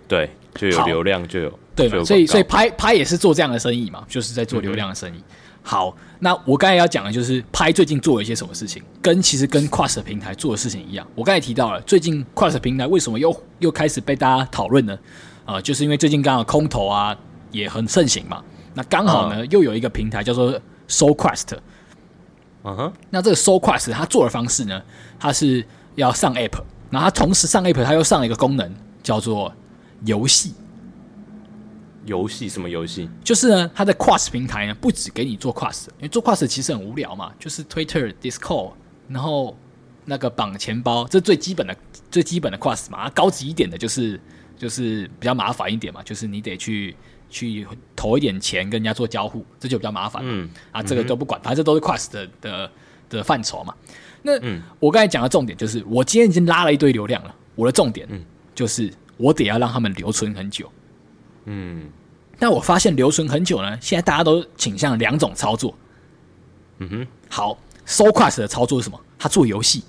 [0.08, 2.04] 对，就有流量，就有对嘛？
[2.04, 5.18] 所以，所以拍拍也是做这样的生意嘛，就是在做流量的生意。
[5.18, 5.24] 嗯、
[5.64, 11.06] 好，那我刚才要讲的就是拍最近做了一些什么事情，跟其实跟 Quast 平台做的事情一样。
[11.16, 14.98] 我刚才提到了，最近 Quast 平台为什么又又开始被大家讨论呢？
[15.46, 17.16] 啊、呃，就是因为最近刚好空投啊
[17.52, 18.44] 也很盛行嘛。
[18.74, 21.58] 那刚好呢，嗯、又有一个平台叫做 SoQuest。
[22.64, 24.82] 嗯哼，那这个 SoQuest 它做的方式呢，
[25.20, 29.54] 它是要上 App，然后它同时上 App，它又上了一个功能叫做
[30.06, 30.54] 游戏。
[32.06, 33.10] 游戏什么游戏？
[33.24, 38.72] 就是呢，它的 Quast 平台呢，不止给你做 Quast，因为做 Quast 其实很无聊嘛，就是 Twitter、Discord，
[39.08, 39.58] 然后
[40.06, 41.76] 那个绑钱包，这最基本的
[42.10, 43.10] 最基本的 Quast 嘛。
[43.12, 44.20] 高级一点的就是
[44.64, 46.96] 就是比较麻烦一点嘛，就是你得去。
[47.30, 50.22] 去投一点钱跟人家做交互，这就比较麻烦。
[50.24, 52.72] 嗯啊，这个都不管，反正都是 Quest 的的
[53.10, 53.74] 的范畴嘛。
[54.22, 57.34] 那、嗯、我刚才讲的重点就是，我今天已经拉了一堆流量了。
[57.56, 58.08] 我的重点
[58.54, 60.72] 就是，我得要让他们留存很久。
[61.46, 61.90] 嗯，
[62.38, 65.76] 但我发现留存很久呢，现在大家都倾向两种操作。
[66.78, 69.00] 嗯哼，好，SoQuest 的操作是什么？
[69.18, 69.84] 他做游戏，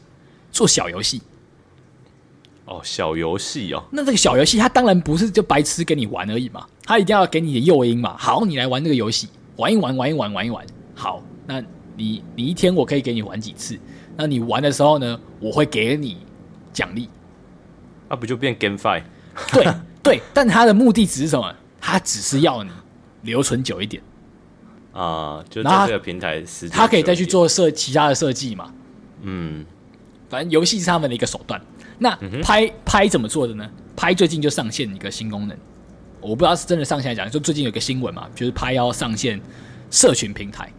[0.51, 1.21] 做小游戏。
[2.67, 8.17] 哦，小游戏哦，那这个小游戏，它当然不是就白痴跟你玩而已嘛，它一定要给你的诱因嘛。
[8.19, 10.65] 好，你来玩这个游戏，玩一玩，玩一玩，玩一玩。
[10.95, 11.63] 好，那
[11.97, 13.79] 你你一天我可以给你玩几次？
[14.17, 16.19] 那你玩的时候呢，我会给你
[16.73, 17.09] 奖励。
[18.09, 19.03] 那、啊、不就变 GameFi？
[19.53, 19.67] 对
[20.03, 21.55] 对，但它的目的只是什么？
[21.81, 22.71] 它只是要你
[23.23, 24.03] 留存久一点
[24.93, 28.73] 啊，就在这个平台时间，它可以再去做设其他的设计嘛。
[29.23, 29.67] 嗯，
[30.31, 31.61] 反正游戏是他们的一个手段。
[31.99, 33.69] 那拍拍怎么做的呢？
[33.97, 35.57] 拍最近就上线一个新功能，
[36.21, 39.41] 我不知道是真的上线来讲，就最近有个新闻嘛，就是拍要上线
[39.91, 40.73] 社群平台。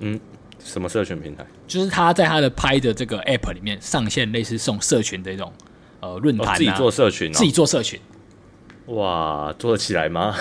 [0.00, 0.20] 嗯，
[0.62, 1.46] 什么社群平台？
[1.66, 5.50] 就是他在他的拍的这个 app 里面上线类似这种社群的一种
[6.00, 7.98] 呃论坛、啊哦，自己做社群、哦，自己做社群。
[8.86, 10.36] 哇，做得起来吗？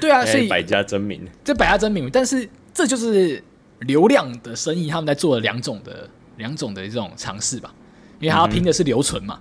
[0.00, 3.42] 对啊， 所以百家争鸣，这百家争鸣，但是这就是
[3.80, 7.74] 流量的生意，他们在做的两种的两种的这种尝试吧。
[8.18, 9.38] 因为他要拼的是留存嘛，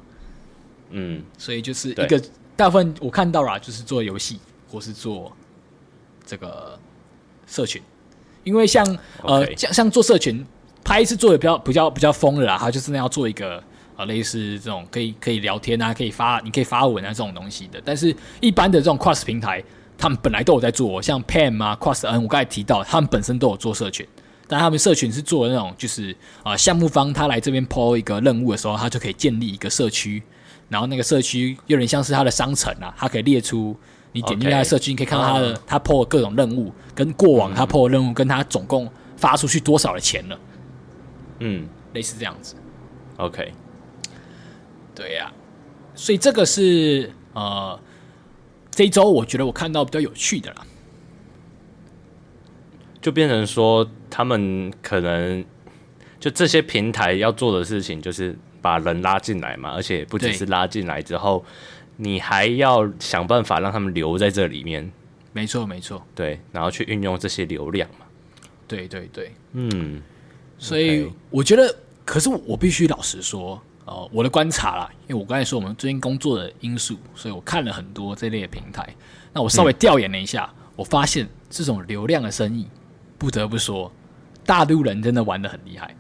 [0.89, 2.21] 嗯，所以就是一个
[2.55, 5.31] 大部分我看到了，就是做游戏或是做
[6.25, 6.77] 这个
[7.47, 7.81] 社群，
[8.43, 8.85] 因为像
[9.23, 10.45] 呃像像做社群
[10.83, 13.61] 拍是做的比较比较比较疯的啦，他就是那要做一个
[13.95, 17.81] 啊类似这种可以可以聊天啊，可以发你可以发文啊这种东西的。
[17.83, 19.63] 但是一般的这种 Quast 平台，
[19.97, 24.05] 他们本来都有在做，像 Pam 啊 Quast N，我刚才提到他们本身都有做社群，
[24.47, 26.11] 但他们社群是做的那种就是
[26.43, 30.21] 啊、呃、项目方他来这边 PO 一个任务的时候，他就可以建立一个社区，
[30.69, 33.75] 然后那个社区有点像是他的商城啊，他可以列出。
[34.11, 40.39] 你点进他的社区，你可以看到他的、uh, 他 PO 的各种任务，跟过往他 PO 的任务，跟他总共发出去多少的钱了。
[41.39, 42.55] 嗯，类似这样子。
[43.17, 43.51] OK，
[44.95, 45.35] 对呀、啊，
[45.95, 47.77] 所以这个是呃，
[48.71, 50.65] 这一周我觉得我看到比较有趣的啦，
[53.01, 55.43] 就变成说他们可能
[56.21, 61.43] 就这些平台要做的事情，就是把人拉进来嘛，而且不只是拉进来之后。
[61.97, 64.91] 你还要想办法让他们留在这里面，
[65.31, 68.05] 没错没错，对，然后去运用这些流量嘛，
[68.67, 70.01] 对对对，嗯，
[70.57, 71.73] 所以我觉得，
[72.03, 78.93] 可是我必须老实说，呃，我的观察啦，因为我刚才说我们最近工作的因素，所以我看了很多这类的平台，
[79.31, 82.67] 那我稍微调研了一下，嗯，我发现这种流量的生意，
[83.17, 83.89] 不得不说，
[84.45, 85.95] 大陆人真的玩的很厉害，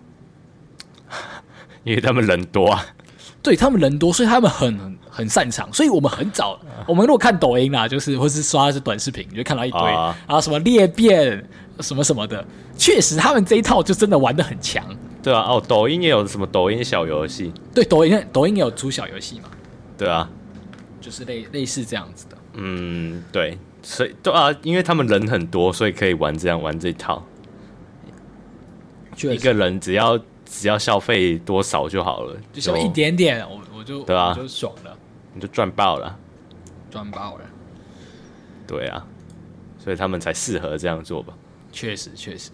[1.83, 2.85] 因为他们人多啊。
[3.41, 5.71] 对他们人多，所以他们很很擅长。
[5.71, 11.47] 所以我们很早，我们如果看抖音啦，就是或是刷的是短视频，你就看到一堆啊，什么裂变
[11.79, 12.43] 什么什么的。
[12.75, 14.83] 确实，他们这一套就真的玩的很强。
[15.21, 17.53] 对啊，哦，抖音也有什么抖音小游戏？
[17.71, 19.49] 对，抖音抖音也有出小游戏嘛？
[19.95, 20.27] 对啊，
[20.99, 22.35] 就是类类似这样子的。
[22.53, 27.23] 嗯，对，所以对啊，因为他们人很多，所以可以玩这样玩这一套。
[29.17, 30.19] 一个人只要。
[30.47, 34.95] 只要消费多少就好了，就消费一点点，我我就对啊，就爽了，
[35.33, 36.17] 你就赚爆了，
[36.91, 37.41] 赚爆了，
[38.67, 39.05] 对啊，
[39.83, 41.33] 所以他们才适合这样做吧？
[41.73, 42.51] 确实确实，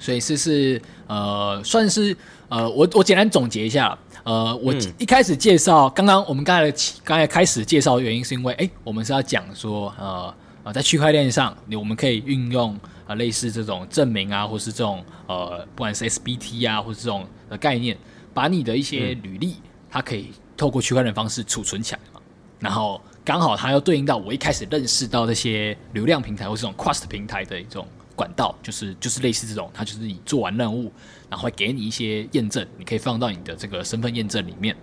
[0.00, 2.14] 所以是是呃，算是
[2.48, 6.70] 呃，我我简单总结一下，呃，我一开始介绍，刚刚我们刚才
[7.04, 12.76] 刚才开始介绍的原因是因为，哎，我们是要讲说，呃呃，在区块链上，你我们可以运用。
[13.06, 17.96] 啊，类似这种证明啊，或是这种呃，不管是 SBT 啊，或是这种的概念，
[18.32, 19.56] 把你的一些履历，
[19.90, 22.20] 它可以透过区块链方式储存起来嘛。
[22.60, 27.86] 然后刚好它又对应到我一开始认识到那些流量平台或是这种 Quest 平台的一种
[28.16, 30.90] 管道，就是就是类似这种，它就是你做完任务，
[31.28, 34.74] 然后会给你一些验证，你可以放到你的这个身份验证里面。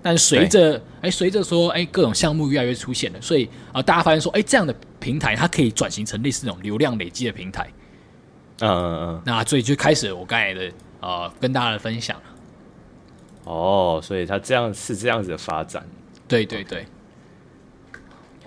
[0.00, 7.68] 但随着哎，随着说哎，各种项目越来越出现了，所以啊、呃，大家发现说哎，这样的平台它可以转型成类似这种流量累积的平台。
[8.60, 9.22] 嗯嗯嗯。
[9.26, 12.16] 那所以就开始我刚才的呃，跟大家的分享。
[13.44, 15.84] 哦，所以它这样是这样子的发展。
[16.28, 16.86] 对对对。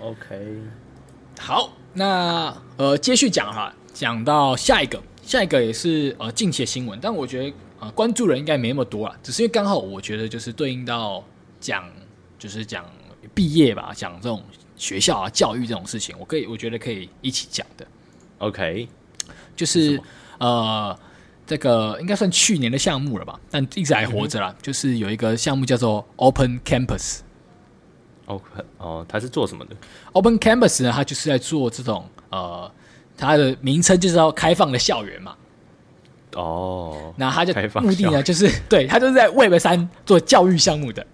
[0.00, 0.62] OK。
[1.38, 11.22] 好，那呃，继续讲哈，讲到下一个，下一个也是呃近期的新闻，但我觉得呃关注人应该没那么多了，只是因为刚好我觉得就是对应到。
[11.62, 11.88] 讲
[12.38, 12.84] 就是讲
[13.32, 14.42] 毕业吧，讲这种
[14.76, 17.86] 学校啊、教育这种事情，我可以，我觉得可以一起讲的。
[18.38, 18.88] OK，
[19.54, 19.98] 就是
[20.38, 20.98] 呃，
[21.46, 24.48] 这个应该算去年的项目了吧，但一直还活着啦。
[24.50, 27.20] 嗯、就是有一个项目叫做 Open Campus。
[28.26, 29.76] Open 哦，它是做什么的
[30.12, 32.70] ？Open Campus 呢，它就是在做这种呃，
[33.16, 35.36] 它的名称就是要开放的校园嘛。
[36.34, 41.06] 哦，那它就目的呢，就是对，它就是在 Web 三做教育项目的。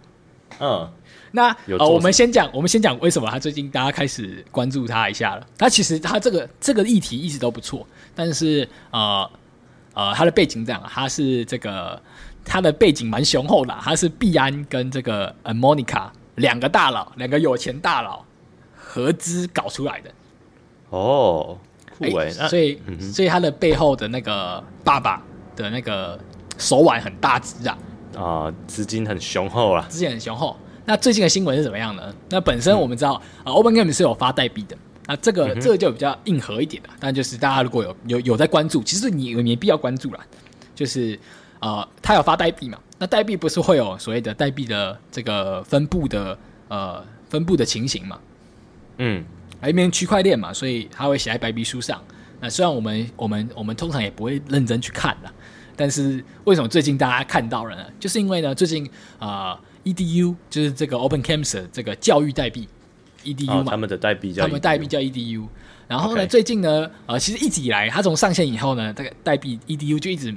[0.61, 0.91] 嗯，
[1.33, 5.47] 那呃，我们先讲，我们先讲为什么他最近大家开始关注他一下了。
[5.57, 9.31] 他其实他这个这个议题一直都不错，但是呃
[9.95, 12.01] 呃，他的背景这样，他是这个
[12.45, 18.25] 他的背景蛮雄厚的，他是毕安跟这个呃 Monica 两个大佬，两个有钱大佬
[18.75, 20.11] 合资搞出来的。
[20.91, 21.59] 哦，
[21.99, 25.23] 酷欸，欸，所以，嗯，所以他的背后的那个爸爸
[25.55, 26.19] 的那个
[26.57, 27.77] 手腕很大只啊。
[28.19, 30.57] 啊，资金很雄厚啊，资金很雄厚。
[30.85, 32.13] 那最近的新闻是怎么样呢？
[32.31, 34.77] 那本身我们知道、嗯、啊，Open Game 是有发代币的。
[35.07, 36.89] 那这个、嗯、这个就比较硬核一点的。
[36.99, 40.21] 但就是大家如果有有有在关注，其实你也没必要关注啦。
[40.75, 41.17] 就是
[41.61, 42.79] 啊，他、呃、有发代币嘛？
[42.99, 46.37] 那代币不是会有所谓的代币的这个分布的
[46.69, 48.19] 呃分布的情形嘛？
[48.97, 49.25] 嗯，
[49.65, 52.03] 因为区块链嘛，所以他会写在白皮书上。
[52.41, 55.31] 那虽然我们我们我们通常也不会认真去看的。
[55.79, 57.85] 但是为什么最近大家看到了呢？
[58.01, 58.85] 就是因为呢，最近
[59.21, 62.69] 啊、呃，EDU 就是这个 Open Campus 这个教育代币
[63.23, 65.47] EDU 嘛、哦，他们的代币叫他们代币叫 EDU。
[65.87, 70.37] 然后呢.最近呢，呃，其实一直以来，它从上线以后呢，这个代币 EDU 就一直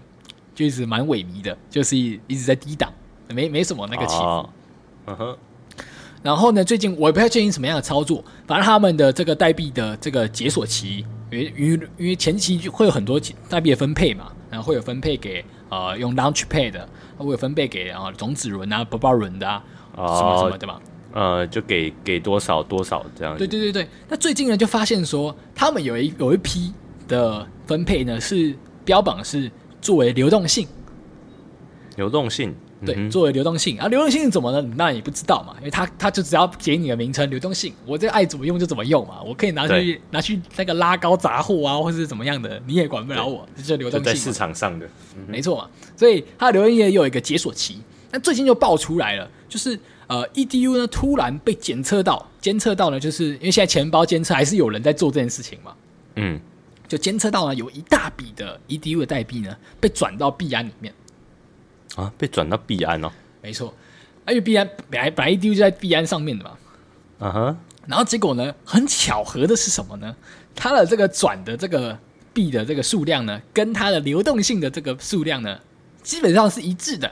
[0.54, 2.94] 就一直蛮萎靡的，就是一直在低档，
[3.30, 4.24] 没没什么那个起伏。
[4.24, 4.48] 嗯、
[5.08, 5.38] 哦、哼。
[6.24, 19.64] 然后呢，最近我也不太确定什么样的操作，反正他们的这个代币的这个解锁期因为因为因为前期就会有很多代币的分配嘛，然后会有分配给呃用 Launchpad 的，会有分配给啊种子轮啊、宝宝轮的啊，
[19.96, 20.82] 哦、什么什么对吧？
[21.14, 23.40] 呃，就给给多少多少这样子。
[23.40, 26.74] 对对对对，那最近呢就发现说，他们有一有一批
[27.08, 29.50] 的分配呢是标榜是
[29.82, 30.68] 作为流动性，
[31.96, 32.56] 流动性。
[32.86, 34.74] 对，作为流动性啊，流动性怎么呢？
[34.76, 45.70] 那也不知道嘛，因为他他就只要给你的名称流动性，我这爱怎么用就怎么用嘛，我可以拿去拿去那个拉高杂货啊，或是怎么样的，你也管不了我，这就流动性在市场上的，嗯、没错嘛。
[45.96, 47.80] 所以它的流动性也有一个解锁期，
[48.12, 55.74] 那最近就爆出来了，就是呃，EDU 呢突然被检测到，监测到呢，就是因为现在钱包监测还是有人在做这件事情嘛，
[56.16, 56.40] 嗯，
[56.88, 60.92] 就监测到了有一大笔的 EDU 的代币呢被转到币安里面。
[61.96, 63.74] 啊，被转到币安哦，没错，
[64.28, 66.58] 因为币安本来本来 EDU 就在币安上面的嘛，
[67.20, 70.16] 嗯哼，然后结果呢，很巧合的是什么呢？
[70.56, 71.98] 它的这个转的这个
[72.34, 75.60] 币的这个数量呢，跟它的流动性的这个数量呢，
[76.02, 77.12] 基本上是一致的。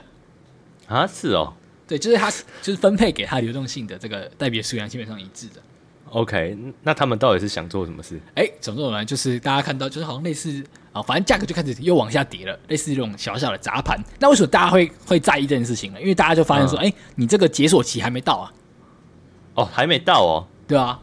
[0.86, 1.52] 啊，是哦，
[1.86, 2.30] 对，就是它
[2.62, 5.60] 就是分配给它流动性的这个代币数量基本上一致的。
[6.10, 8.20] OK，那他们到底是想做什么事？
[8.34, 9.04] 哎，怎么做呢？
[9.04, 13.96] 就是大家看到，就是好像类似啊，反正价格就开始又往下跌了，类似这种小小的砸盘。
[14.18, 16.00] 那为什么大家会会在意这件事情呢？
[16.00, 18.52] 因为大家就发现说，哎、嗯，你这个解锁期还没到啊。
[19.54, 20.46] 哦，还没到哦。
[20.66, 21.00] 对啊，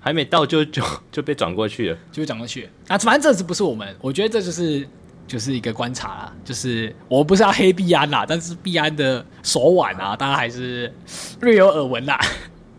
[0.00, 2.70] 还没到就就就被转过去了，就被转过去了。
[2.88, 3.96] 啊，反正这次不是我们？
[4.00, 4.86] 我觉得这就是
[5.26, 6.32] 就是一个观察啦。
[6.44, 10.92] 就是我不是要黑币安啦，但是币安的手腕啊，大家还是
[11.40, 12.20] 略有耳闻啦。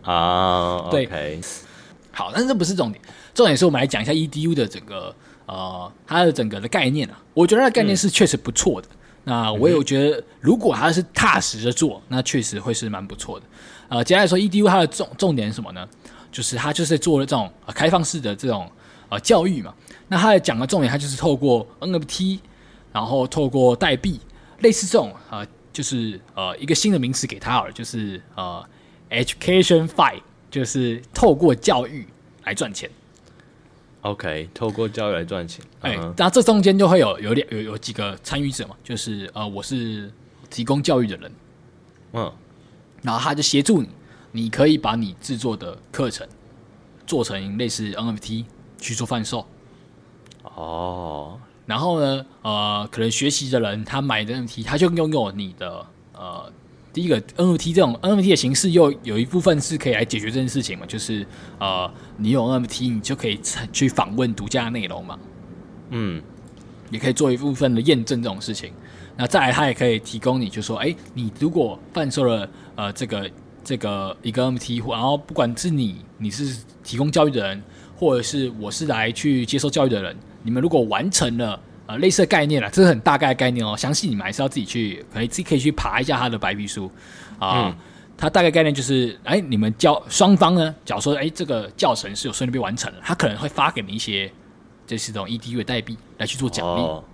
[0.02, 0.88] 啊，uh.
[0.88, 1.40] 对，
[2.12, 3.02] 好，但是这不是重点，
[3.34, 5.12] 重点是我们来讲一下 EDU 的整个
[5.46, 8.88] 呃它的整个的概念啊，我觉得它的概念是确实不错的。
[8.88, 13.46] 嗯、那我有觉得，如果它是踏实的做，那确实会是蛮不错的。
[13.88, 15.88] 呃，接下来说 EDU 它的重重点是什么呢？
[16.30, 18.70] 就是它就是做了这种、呃、开放式的这种
[19.08, 19.74] 呃教育嘛。
[20.08, 22.38] 那它的讲的重点，它就是透过 NFT，
[22.92, 24.20] 然后透过代币，
[24.60, 28.64] 类似这种呃，就是呃一个新的名词给它了，就是呃。
[29.08, 32.04] EducationFi 就是透过教育
[32.42, 32.90] 来赚钱。
[34.06, 35.64] OK，透过教育来赚钱。
[35.80, 40.12] 哎、uh 那这中间就会有有两有有几个参与者嘛，就是呃，我是
[40.48, 41.32] 提供教育的人，
[42.12, 42.32] 嗯、uh，huh.
[43.02, 43.88] 然后他就协助你，
[44.32, 46.26] 你可以把你制作的课程
[47.06, 48.44] 做成类似 NFT
[48.78, 49.46] 去做贩售。
[50.42, 51.40] 哦，oh.
[51.66, 56.52] 然后呢，呃，可能学习的人他买的 NFT，他就拥有你的呃。
[56.96, 61.26] 第一个 NFT 这种 NFT 的形式，又有一部分是可以来解决这件事情嘛，就是
[61.58, 63.38] 呃，你有 NFT，你就可以
[63.70, 65.18] 去访问独家内容嘛，
[65.90, 66.22] 嗯，
[66.90, 68.72] 也可以做一部分的验证这种事情。
[69.14, 73.30] 那再来，它也可以提供你，就说，哎，你如果贩售了呃这个
[73.62, 77.62] 这个一个 NFT，然后不管是你你是提供教育的人，
[77.94, 81.60] 或者是我是来去接受教育的人，你们如果完成了。
[81.86, 83.76] 呃，类似的概念啦，这是很大概的概念哦。
[83.76, 86.90] 详细你们还是要自己去，可以自己可以去爬一下他的白皮书
[87.38, 87.68] 啊。
[87.68, 87.76] 嗯、
[88.16, 94.30] 大概概念就是，哎，你们教双方呢，假如说，哎，这个教程是有顺利被完成了，他可能会发给你一些，
[94.86, 96.80] 就是这种 EDU 的代币来去做奖励。
[96.80, 97.04] 哦、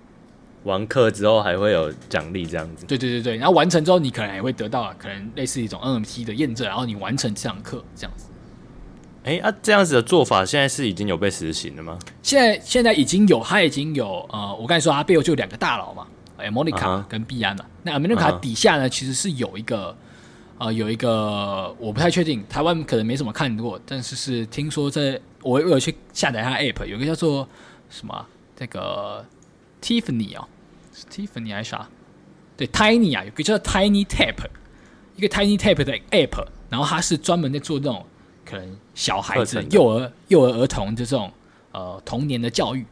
[0.65, 2.87] 完课之后还会有奖励这样子。
[2.87, 8.27] 对对对对，然后完成之后，你可能也会得到可能类似一种 N M T 的验证，然后你完成这堂课这样子。
[9.25, 11.99] 哎啊，这样子的做法现在是已经有被实行了吗？
[12.23, 16.07] 现在现在已经有，他已经有呃，我刚才说他背后就有两个大佬嘛，
[16.37, 17.65] 哎，Monica 跟币安了。
[17.65, 17.99] Uh huh.
[17.99, 19.97] 那 Monica 底下呢，其实是有一个
[20.59, 27.49] 呃，有一个我不太确定，台湾可能没怎么看过，但是是听说在我有去下载他 App，有个叫做
[27.91, 28.25] 什么
[28.57, 29.25] 这个
[29.83, 30.47] Tiffany 哦，
[30.95, 31.89] 是 Tiffany 还是啥？
[32.57, 34.37] 对，Tiny 啊，有个叫 Tiny Tap，
[35.17, 38.07] 一个 Tiny Tap 的 App，然后它是专门在做这种。
[38.45, 41.33] 可能小孩子、幼儿、幼儿儿童的这种
[41.73, 42.85] 呃童年的教育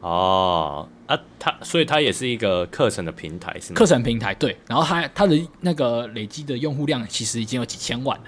[0.00, 3.76] 哦啊，它所以它也是一个课程的平台，是吗？
[3.76, 8.24] 课程平台对，然后它它的那个累积的用户量其实已经有几千万了，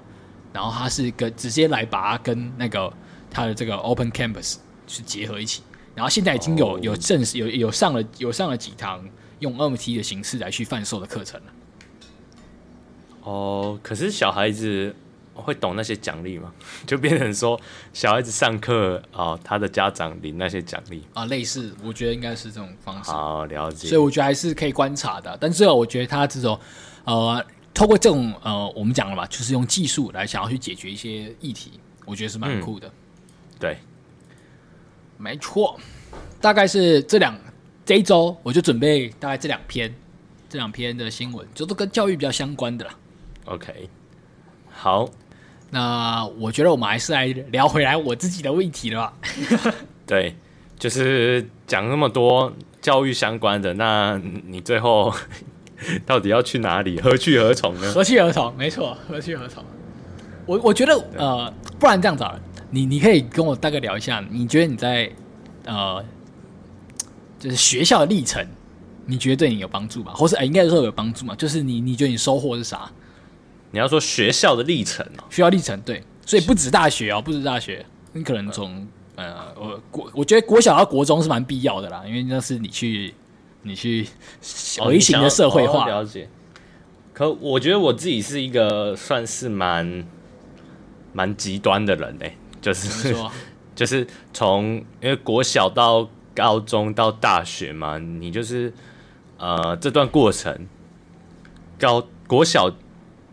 [0.52, 2.92] 然后它是跟直接来把它跟那个
[3.30, 5.62] 它的这个 Open Campus 去结合一起，
[5.94, 9.04] 然后现在已经有、哦、有正式有有上了有上了几堂
[9.40, 11.52] 用 NFT 的形式来去贩售的课程了。
[13.22, 14.94] 哦，可是小孩子。
[15.34, 16.52] 会懂那些奖励吗？
[16.86, 17.60] 就变成说
[17.92, 23.10] 小孩子上课啊，他的家长领那些奖励啊，类似，我觉得应该是这种方式。
[23.10, 23.88] 好，了解。
[23.88, 26.58] 所以我觉得还是可以观察的，但是我觉得他这种
[27.04, 32.86] 呃，透过这种呃，我们讲了嘛，就是用技术来想要去解决一些议题，我觉得是蛮酷的。
[32.86, 32.92] 嗯、
[33.58, 33.78] 对，
[35.18, 35.78] 没错，
[36.40, 37.36] 大概是这两
[37.84, 39.94] 这一周，我就准备大概这两篇
[40.48, 42.94] 这两篇的新闻，就都跟教育比较相关的啦。
[43.46, 43.88] OK，
[44.70, 45.08] 好。
[45.74, 49.12] 那我觉得我们还是来聊回来我自己的问题了吧。
[50.06, 50.36] 对，
[50.78, 54.16] 就是讲那么多教育相关的，那
[54.46, 55.12] 你最后
[56.06, 57.00] 到底要去哪里？
[57.00, 57.90] 何去何从呢？
[57.92, 58.56] 何去何从？
[58.56, 59.64] 没错，何去何从？
[60.46, 62.38] 我我觉得呃，不然这样子啊，
[62.70, 65.10] 你你可以跟我大概聊一下，你觉得你在
[65.64, 66.04] 呃，
[67.40, 68.46] 就是学校的历程，
[69.06, 70.12] 你觉得对你有帮助吗？
[70.14, 71.34] 或是哎、欸，应该说有帮助嘛？
[71.34, 72.88] 就是你你觉得你收获是啥？
[73.74, 83.12] 你要说学校的历程哦，学校历程对，所以不止大学哦，不止大学，你可能从呃，我国我觉得国小到国中是蛮必要的啦，因为那是你去
[83.62, 84.06] 你去
[84.86, 86.28] 微型的社会化、哦、了解。
[87.12, 90.06] 可我觉得我自己是一个算是蛮。
[91.16, 93.14] 蛮极端的人嘞、欸，就是
[93.72, 98.74] 就是从因为国小到高中到大学嘛，你就是
[99.38, 100.66] 呃这段过程，
[101.78, 102.68] 高国小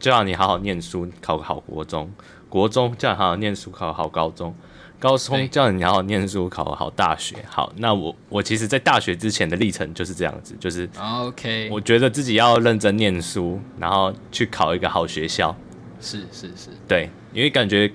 [0.02, 2.08] 就让你好好念书，考个好国中；
[2.50, 4.52] 国中叫你好好念书，考个好高中；
[5.00, 7.36] 高中叫你好好念书，考个好大学。
[7.48, 15.56] 好，那我我其实，在大学之前的历程就是这样子，就是 OK，我觉得自己要认真念书，然后去考一个好学校。
[16.00, 17.86] 是是是，对，因为感觉，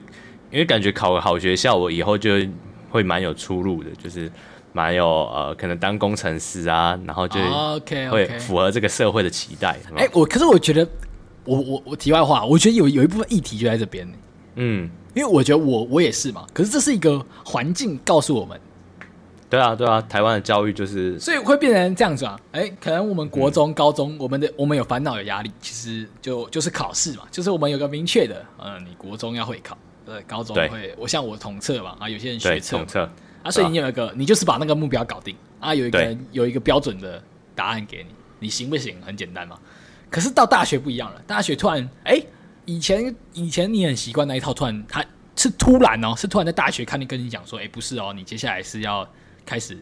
[0.52, 2.30] 因为感觉考个好学校，我以后就
[2.88, 4.30] 会蛮有出路的，就是
[4.72, 7.40] 蛮有呃，可能当工程师啊，然后就
[8.12, 9.76] 会符合这个社会的期待。
[9.96, 10.88] 哎、欸，我可是我觉得，
[11.46, 14.06] 我我我题外话，我觉得有有一部分议题就在这边，
[14.56, 18.60] 嗯，因为我觉得我我也是嘛，可是这是一个环境告诉我们。
[19.48, 22.36] 对啊，对啊，台湾的教育就是，所以会变成这样子啊。
[22.50, 33.08] 哎，可能我们国中、嗯、高中，我们的我们有烦恼、有压力，其实就就是考试嘛，就是我们有个明确的，呃，你国中要会考，呃，高中会，我像我统测嘛，啊，有些人学测，统测
[33.44, 37.22] 啊，所以你有一个，你就是把那个目标搞定啊，有一个有一个标准的
[37.54, 38.96] 答案给你，你行不行？
[39.06, 39.56] 很简单嘛。
[40.10, 42.22] 可是到大学不一样了，大学突然，哎，
[42.64, 45.04] 以前以前你很习惯那一套，突然他
[45.36, 49.06] 是突然哦，是突然在大学看你跟你讲说，哎，不是哦，你接下来是要。
[49.48, 49.78] 开始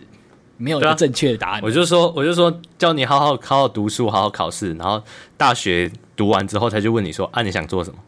[0.58, 5.02] 没有一个正确的答案，啊，我就说，我就说，叫你好好好好读书，好好考试，然后
[5.38, 7.98] 大学读完之后，他就问你说：“啊，你想做什么？”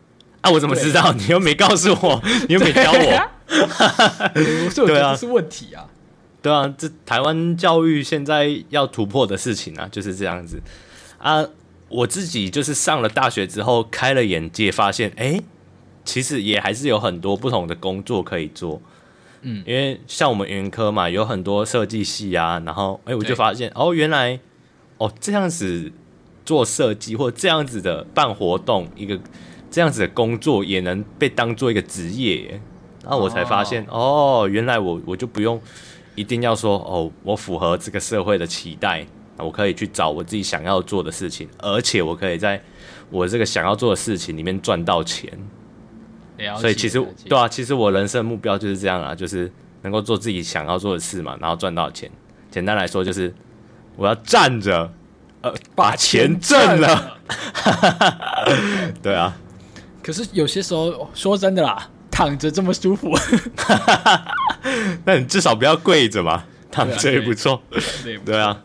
[0.43, 1.15] 啊，我怎么知道？
[1.15, 3.31] 你又没告诉我， 你又没教我。
[4.85, 5.89] 对啊，是问题啊。
[6.43, 10.61] 对啊，这台湾教育现在要突破的事情啊，就是这样子
[11.17, 11.43] 啊。
[11.89, 15.41] 我自己就是上了大学之后，开了眼界，发现，哎，
[16.05, 18.83] 其实也还是有很多不同的工作可以做。
[19.43, 24.41] 嗯，因为像我们云科嘛，有很多设计系啊，然后哎，我就发现哦，原来
[24.99, 25.93] 哦这样子
[26.45, 29.17] 做设计或这样子的办活动，一个
[29.71, 32.61] 这样子的工作也能被当做一个职业，
[33.05, 35.61] 然后我才发现哦，哦，原来我我就不用
[36.17, 39.07] 一定要说哦，我符合这个社会的期待，
[39.39, 42.63] 我可以去找我自己想要做的事情，而且我可以在
[43.11, 45.31] 我这个想要做的事情里面赚到钱。
[46.59, 49.51] 所以其实对啊，其实我人生目标就是这样啊，就是
[49.83, 52.11] 能够做自己想要做的事嘛，然后赚到钱。
[52.51, 53.35] 简单来说就是
[53.97, 54.93] 我要站着，
[55.41, 57.19] 呃，把钱挣了。
[59.03, 59.35] 对啊。
[60.03, 63.11] 可是有些时候说真的啦，躺着这么舒服。
[65.05, 67.61] 那你至少不要跪着嘛，躺着也不错。
[68.25, 68.63] 对啊，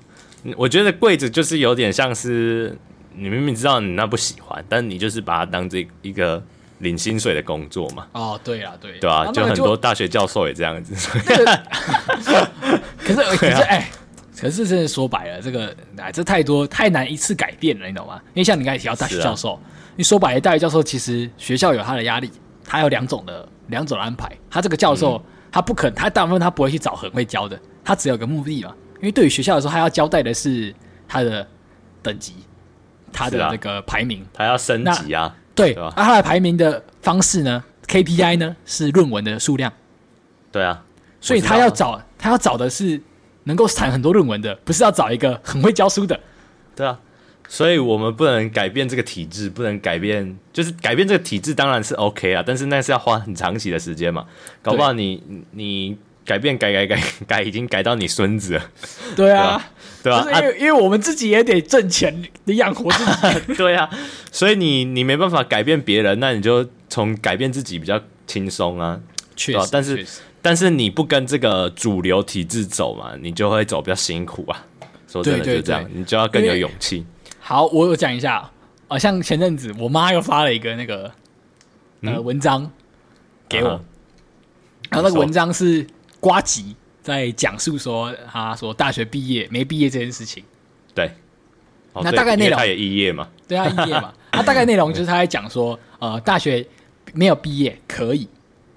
[0.55, 2.77] 我觉得跪着就是有点像是
[3.15, 6.41] 你明明知道你那不喜欢，但你就是把它当这一个。
[6.81, 8.07] 领薪水的工作嘛？
[8.13, 10.95] 哦，对啊，对，对啊，就很多大学教授也这样子。
[12.97, 13.87] 可是， 可是，哎，
[14.35, 18.19] 可是真的说白了，这个哎，这太多太难一次改变了，你懂吗？
[18.33, 19.59] 因为像你刚才提到大学教授，
[19.95, 22.31] 你说白了，大学教授其实学校有他的压力，
[22.65, 24.35] 他有两种的两种的安排。
[24.49, 28.73] 他这个教授，他不可能，他大部分他不会去找很会教的，他只有个目的嘛。
[29.01, 30.73] 因为对于学校来说，他要交代的是
[31.07, 31.45] 他的
[32.01, 32.35] 等级，
[33.11, 35.35] 他的那个排名，他要升级啊。
[35.53, 38.55] 对，那他的排名的方式呢？KPI 呢？
[38.65, 39.73] 是论文的数量。
[40.51, 40.83] 对啊，
[41.19, 43.01] 所以他要找他要找的是
[43.43, 46.19] 能够产很多论文的，不是要找一个很会教书的。
[46.75, 46.99] 对啊，
[47.47, 54.25] 所以我们不能改变这个体制，不能改变，就是改变这个体制当然是 OK 啊，但是那是要花很长期的时间嘛，
[54.61, 55.21] 搞不好你
[55.51, 58.69] 你改变改改改改， 已经改到你孙子了。
[59.15, 59.69] 对啊。
[60.03, 60.25] 对啊？
[60.27, 63.05] 因为因为我们自己也得挣钱，得养活自
[63.45, 63.53] 己。
[63.53, 63.87] 对啊，
[64.31, 68.99] 所以你你没办法改变别人，那你就从改变自己比较轻松啊。
[69.35, 70.05] 确实，但是
[70.41, 74.65] 但是你不跟这个主流体制走嘛，你就会走比较辛苦啊。
[75.07, 77.05] 说真的就这样，你就要更有勇气。
[77.39, 78.49] 好，我我讲一下
[78.87, 81.11] 啊，像前阵子我妈又发了一个那个
[82.01, 82.71] 呃文章
[83.47, 83.69] 给我，
[84.89, 85.85] 然后那个文章是
[86.21, 86.77] 呱吉。
[87.03, 90.43] 在讲述说，他说大学毕业没毕业这件事情。
[90.93, 91.11] 对，
[91.95, 93.27] 那大概内容他也肄业嘛？
[93.47, 94.13] 对啊，肄业嘛。
[94.31, 96.63] 他大概内容就是他在讲说，呃，大学
[97.13, 98.29] 没有毕业可以，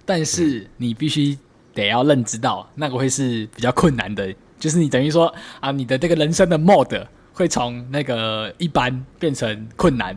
[0.07, 1.37] 但是你必须
[1.75, 4.35] 得要认知到，那个会是比较困难的。
[4.59, 5.31] 就是你等于说
[5.61, 10.17] 啊，你的这个人生的 mode 会从那个一般变成困难。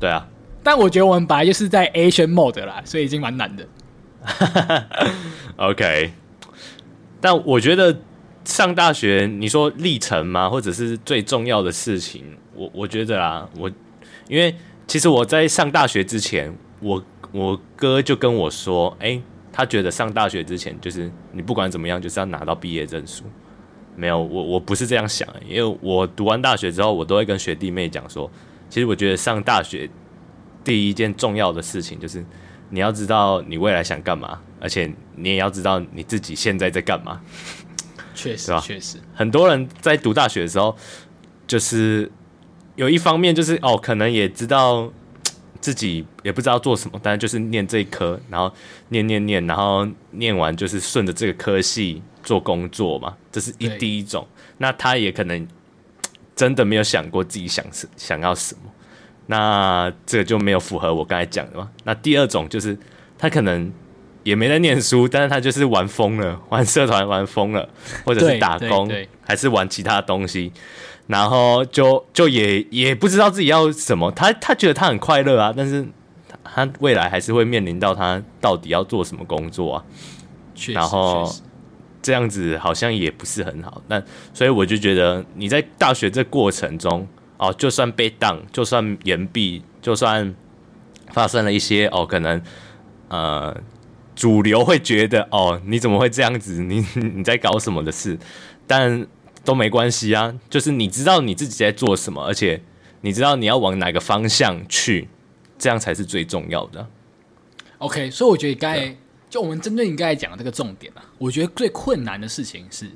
[0.00, 0.26] 对啊，
[0.62, 3.68] 但我觉得我们本来就是在 Asian mode 啦，所以已经蛮难的。
[5.56, 6.12] OK，
[7.22, 7.96] 但我觉得
[8.44, 10.50] 上大学，你说历程吗？
[10.50, 12.24] 或者是最重要的事情？
[12.54, 13.70] 我我觉得啊，我
[14.28, 14.54] 因为
[14.88, 23.24] 其实我在上大学之前，我我哥就跟我说，哎、他觉得上大学之前就是你不管怎么样，就是要拿到毕业证书。
[23.94, 28.28] 没有，我我不是这样想，因为我读完大学之后，我都会跟学弟妹讲说，
[28.68, 29.88] 其实我觉得上大学
[30.64, 32.24] 第一件重要的事情就是
[32.70, 37.20] 你要知道你未来想干嘛，而且你也要知道你自己现在在干嘛。
[38.14, 40.74] 确实，确实，很多人在读大学的时候，
[41.46, 42.10] 就是
[42.76, 44.90] 有一方面就是哦，可能也知道
[45.60, 48.54] 自己也不知道做什么，但是就是念这一科，然后
[48.90, 52.00] 念念念，然后念完就是顺着这个科系。
[52.24, 54.24] 做工作嘛，这是一第一种。
[54.58, 55.48] 那他也可能
[56.36, 58.70] 真的没有想过自己想是想要什么，
[59.26, 61.68] 那这个就没有符合我刚才讲的嘛。
[61.82, 62.78] 那第二种就是
[63.18, 63.72] 他可能
[64.22, 67.68] 也没在念书，但是他就是玩疯了，玩社团玩疯了，
[68.04, 68.90] 或者是打工，
[69.26, 70.52] 还是玩其他东西，
[71.06, 74.10] 然后就就也也不知道自己要什么。
[74.12, 75.86] 他他觉得他很快乐啊，但是
[76.44, 79.84] 他未来还是会面临到他到底要做什么工作啊。
[80.68, 81.30] 然后。
[82.04, 84.02] 这样子好像也不是很好，那
[84.34, 87.06] 所以我就觉得你在大学这过程中
[87.36, 90.34] 哦，就算被当，就算延毕，就算
[91.12, 92.42] 发生了一些哦，可能
[93.06, 93.56] 呃
[94.14, 96.62] 主流会觉得哦，你怎么会这样子？
[96.62, 96.84] 你
[97.14, 98.18] 你在搞什么的事？
[98.66, 99.06] 但
[99.44, 102.62] 都没关系啊，就是你知道你自己在做什么，而且
[103.00, 105.08] 你知道你要往哪个方向去，
[105.58, 106.86] 这样才是最重要的。
[107.78, 108.96] OK，所以我觉得该。
[109.30, 112.90] 就我们针对你刚才讲的这个重点啊，我觉得最困难的事情是，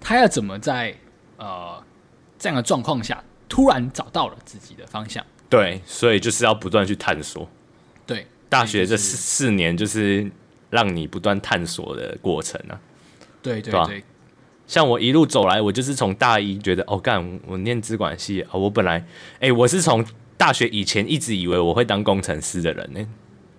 [0.00, 0.96] 他要怎么在
[1.36, 1.78] 呃
[2.38, 5.22] 这样的状况下突然找到了自己的方向。
[5.50, 7.46] 对，所以就是要不断去探索。
[8.06, 10.30] 对，大学这四四年就是
[10.68, 12.78] 让你不断探索的过程啊。
[13.40, 14.04] 对对对，对，
[14.66, 19.02] 像我一路走来，我就是从大一觉得哦，干我念资管系啊，我本来
[19.38, 20.04] 哎，我是从
[20.36, 23.00] 大学以前一直以为我会当工程师的人呢。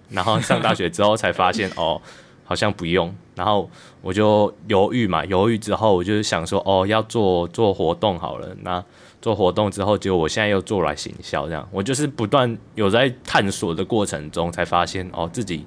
[0.10, 2.00] 然后上大学之后才发现 哦，
[2.44, 3.12] 好像不用。
[3.34, 3.68] 然后
[4.02, 8.56] 我就犹豫嘛，犹豫之后我就想说哦，要做做活动好了。
[8.62, 8.84] 那
[9.22, 15.66] 做活动之后，结果我现在又做来行销，这样我就是不断有在探索的过程中，才发现哦，自己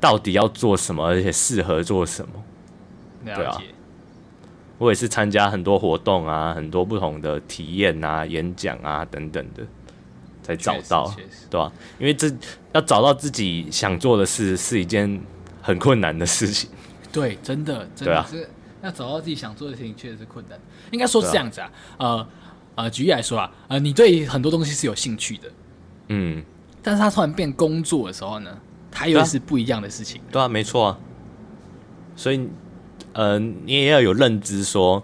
[0.00, 2.32] 到底要做什么，而且适合做什么。
[3.24, 3.56] 对啊，
[4.78, 9.62] 我也是参加很多活动啊，很多不同的体验啊、演讲啊等等的。
[10.44, 11.08] 才找到，
[11.48, 11.70] 对吧？
[12.00, 12.28] 因为这
[12.72, 15.22] 要找到自己想做的事是一件
[15.62, 16.68] 很困难的事情。
[17.12, 18.50] 对，真的，真的是
[18.82, 20.58] 要找到自己想做的事情，确实是困难。
[20.90, 22.28] 应该说是这样子啊，呃
[22.74, 25.52] 呃，举例来说啊，呃，你对很多东西是有兴趣的，
[26.08, 26.42] 嗯，
[26.82, 28.58] 但是他突然变工作的时候呢，
[28.90, 30.20] 他又是不一样的事情。
[30.30, 30.98] 对啊，没错啊。
[32.14, 32.48] 所以，
[33.14, 35.02] 呃，你也要有认知，说，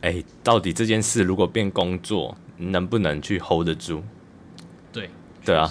[0.00, 4.02] 哎，到底这件事如果变工作，能不能去 hold 得住？
[4.92, 5.10] 对
[5.44, 5.70] 对啊，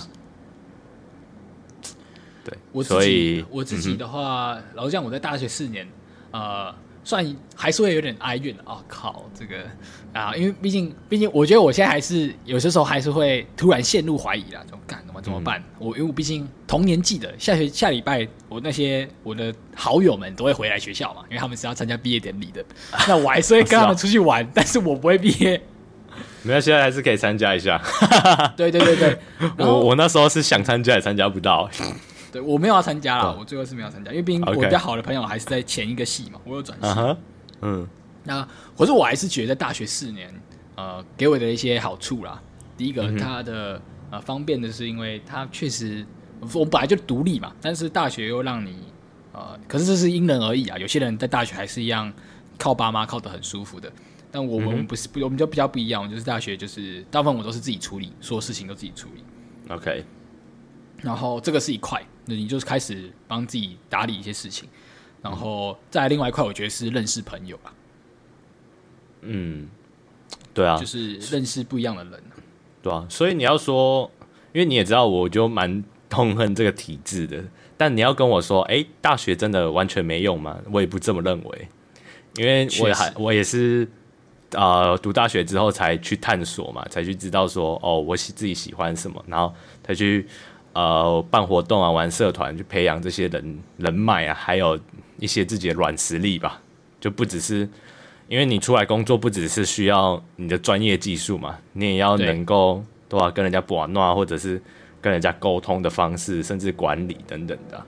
[2.43, 5.87] 对，我自己我自己的话，嗯、老实讲，我在大学四年，
[6.31, 6.73] 呃，
[7.09, 8.61] 算还是会有点哀怨的。
[8.67, 9.55] 哦，靠，这个
[10.13, 15.59] 啊，因为毕竟毕竟，我觉得我现在还是有些时候还是会突然陷入怀疑啦，就干怎么怎么办？
[15.59, 22.63] 嗯、我因为我毕竟同年纪的，下学下礼拜，我那些我的好友们都会回来学校嘛，因为他们是要参加毕业典礼的，
[23.09, 25.59] 那我还是会跟他们出去玩，但是我不会毕业。
[26.43, 27.81] 没有，现在还是可以参加一下。
[28.55, 29.19] 对对对对，
[29.57, 31.67] 我我那时候是想参加也参加不到。
[32.31, 36.87] 对，我没有要参加了，我最后是没有参加，因为毕竟我比较好的朋友还是在前一个系嘛，我有转系。
[36.87, 37.17] Uh -huh,
[37.61, 37.87] 嗯，
[38.23, 40.33] 那可是我还是觉得大学四年，
[40.75, 42.41] 呃，给我的一些好处啦。
[42.77, 46.05] 第一个，它的呃方便的是，因为它确实
[46.53, 48.75] 我本来就独立嘛，但是大学又让你
[49.33, 50.77] 呃，可是这是因人而异啊。
[50.77, 52.11] 有些人在大学还是一样
[52.57, 53.91] 靠爸妈靠得很舒服的。
[54.31, 56.07] 但我们不是不、嗯，我们就比较不一样。
[56.07, 59.23] 就是大学，就是大部分我都是自己处理，所有事情都自己处理。
[59.73, 60.05] OK，
[61.01, 61.99] 然后这个是一块，
[62.29, 64.69] 那你就是开始帮自己打理一些事情，
[65.21, 67.73] 然后再另外一块，我觉得是认识朋友吧。
[69.21, 69.67] 嗯，
[70.53, 72.23] 对啊，就是认识不一样的人。
[72.81, 74.09] 对啊，所以你要说，
[74.53, 77.43] 因为你也知道，我就蛮痛恨这个体制的。
[77.75, 80.59] 但你要跟我说，哎、欸，大学真的完全没用吗？
[80.71, 81.67] 我也不这么认为，
[82.37, 83.89] 因为我还我也是。
[84.53, 89.53] 呃，读大学之后才去探索嘛，才去知道说，哦，我喜自己喜欢什么，然后
[89.83, 90.27] 才去
[90.73, 94.79] 呃办活动啊，玩社团，去培养这些人人脉啊，还有
[95.17, 96.61] 一些自己的软实力吧。
[96.99, 97.67] 就不只是
[98.27, 103.31] 因为你出来工作，不只是需要你的专业技术嘛，你也要能够对吧？
[103.31, 104.61] 跟人家玩闹，或者是
[105.01, 107.81] 跟人家沟通的方式，甚至管理等等的。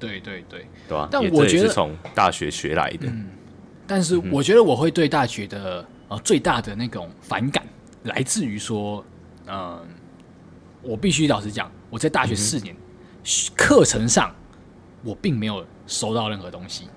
[0.00, 1.08] 对对对，对吧？
[1.10, 3.06] 但我觉得是从大学学来的。
[3.06, 3.26] 嗯，
[3.86, 7.64] 但是我觉得我会对大学的呃最大的那种反感，
[8.02, 9.04] 来自于说，
[9.46, 9.82] 嗯、呃，
[10.88, 12.74] 我必须老实讲，我在大学四年
[13.54, 14.34] 课、嗯、程上，
[15.04, 16.88] 我并没有收到任何东西。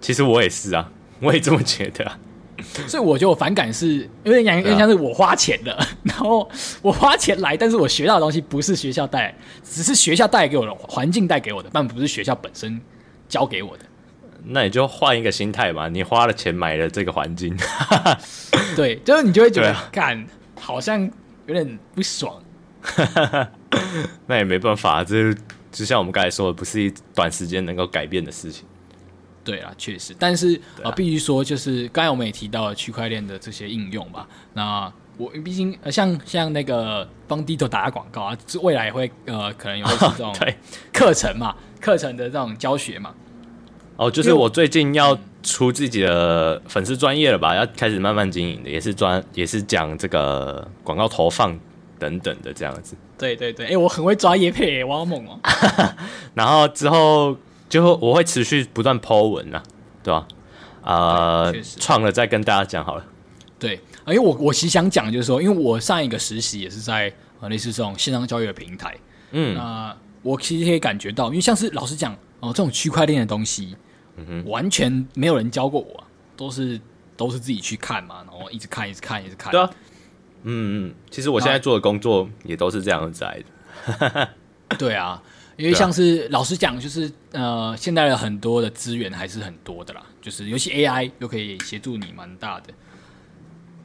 [0.00, 0.90] 其实我也是啊，
[1.20, 2.18] 我也这么觉得、啊。
[2.88, 6.48] 所以我觉得我反感是有点像有点像是我花钱的，啊、然后
[6.80, 9.32] 我花钱来，但是我学到的东西不是学校带，
[9.62, 12.80] 只是学校带给我的环境带给我的，但不是学校本身
[13.28, 13.84] 教给我的。
[14.44, 17.56] 那你就换一个心态嘛，你花了钱买了这个环境，
[18.74, 20.26] 对，就是你就会觉得，干、啊，
[20.60, 21.08] 好像
[21.52, 22.42] 有点不爽。
[24.26, 25.32] 那也没办法，这
[25.70, 28.64] 就像我们刚才说的，不是一短时间能够改变的事情。
[29.44, 34.28] 对啊，确实，但是啊、呃，必须说，就是刚才我们也提到了区块链的这些应用吧。
[34.54, 40.34] 那我毕竟呃，像像那个帮 Ditto 打广告啊，未来也会呃，可能也会是这种
[40.92, 43.14] 课程嘛，课、哦、程的这种教学嘛。
[44.04, 51.58] 哦，就是我最近要出自己的粉丝专业了吧，要开始慢慢经营的，也是专也是讲这个广告投放
[51.98, 52.96] 等等的这样子。
[53.18, 55.38] 对对对，哎，我很会抓叶配，我好猛哦。
[56.34, 57.36] 然后之后。
[57.72, 59.62] 就我会持续不断 po 文啊，
[60.02, 60.28] 对吧？
[60.82, 61.50] 呃，
[61.80, 63.06] 创了再跟大家讲好了。
[63.58, 68.94] 对，因为我我其实想讲就是说，因为我上一个实习也是在呃类似这种线上教育的平台，
[69.30, 73.74] 嗯，那我其实可以感觉到，因为像是老实讲哦，这种区块链的东西，
[74.16, 76.04] 嗯，完全没有人教过我，
[76.36, 76.80] 都是
[77.16, 79.50] 都是自己去看嘛，然后一直看，一直看，一直看。
[79.50, 79.70] 对啊，
[80.44, 84.28] 嗯嗯，其实我现在做的工作也都是这样子来的。
[84.78, 85.22] 对啊。
[85.58, 92.72] 因为像是老实讲，就是呃，现在的很多的资源还是很多的啦，就是尤其 AI 又可以协助你蛮大的。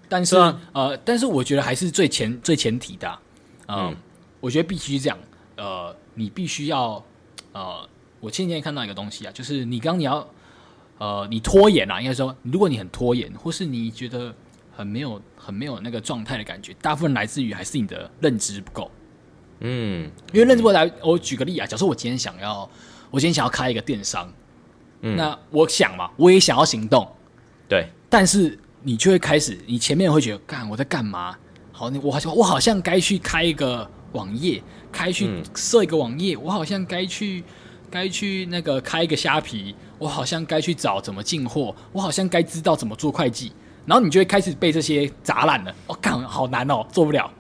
[0.08, 3.20] 但是，是呃，但是我觉得还是最前最前提的，
[3.68, 3.98] 呃、嗯，
[4.40, 5.20] 我觉得必须这样，
[5.58, 7.04] 呃，你必须要，
[7.52, 7.88] 呃，
[8.20, 10.28] 我前几天看到一个东西啊，就是你刚刚你要，
[10.98, 14.34] 呃，你拖延啊，应该说，如果你很拖延，或是你觉得
[14.76, 18.90] 很没有很没有那个状态的感觉，大部分来自于还是你的认知不够。
[19.60, 22.70] 嗯，因为认知不够来，我举个例啊，假设我今天想要，
[23.10, 24.32] 我今天想要开一个电商，
[25.02, 27.08] 嗯，那我想嘛，我也想要行动，
[27.68, 31.36] 对，但是你就会开始，你前面会觉得，干我在干嘛？
[31.72, 34.62] 好，你我好像我好像该去开一个网页，
[34.92, 37.44] 开去设一个网页，嗯，我好像该去
[37.90, 43.52] 该去那个开一个虾皮，我好像该去找怎么进货，我好像该知道怎么做会计，
[43.86, 47.32] 然后你就会开始被这些砸烂了，哦，靠好难哦，做不了，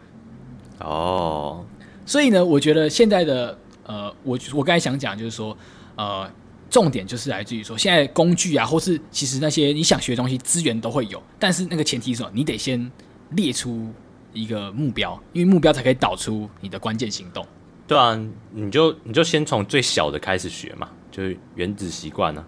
[0.80, 1.66] 哦。
[2.06, 5.58] 所以呢，我觉得现在的呃，我我刚才想讲就是说，
[5.96, 6.30] 呃，
[6.70, 12.32] 重点就是来自于说，现在工具啊，或是其实那些你想学的东西，资源都会有，但是那个前提是什么？
[12.34, 12.90] 你得先
[13.32, 13.92] 列出
[14.32, 17.46] 一个目标，因为目标才可以导出你的关键行动。
[17.88, 18.20] 对啊，
[18.52, 22.46] 你就你就先从最小的开始学嘛，就是原子习惯呢。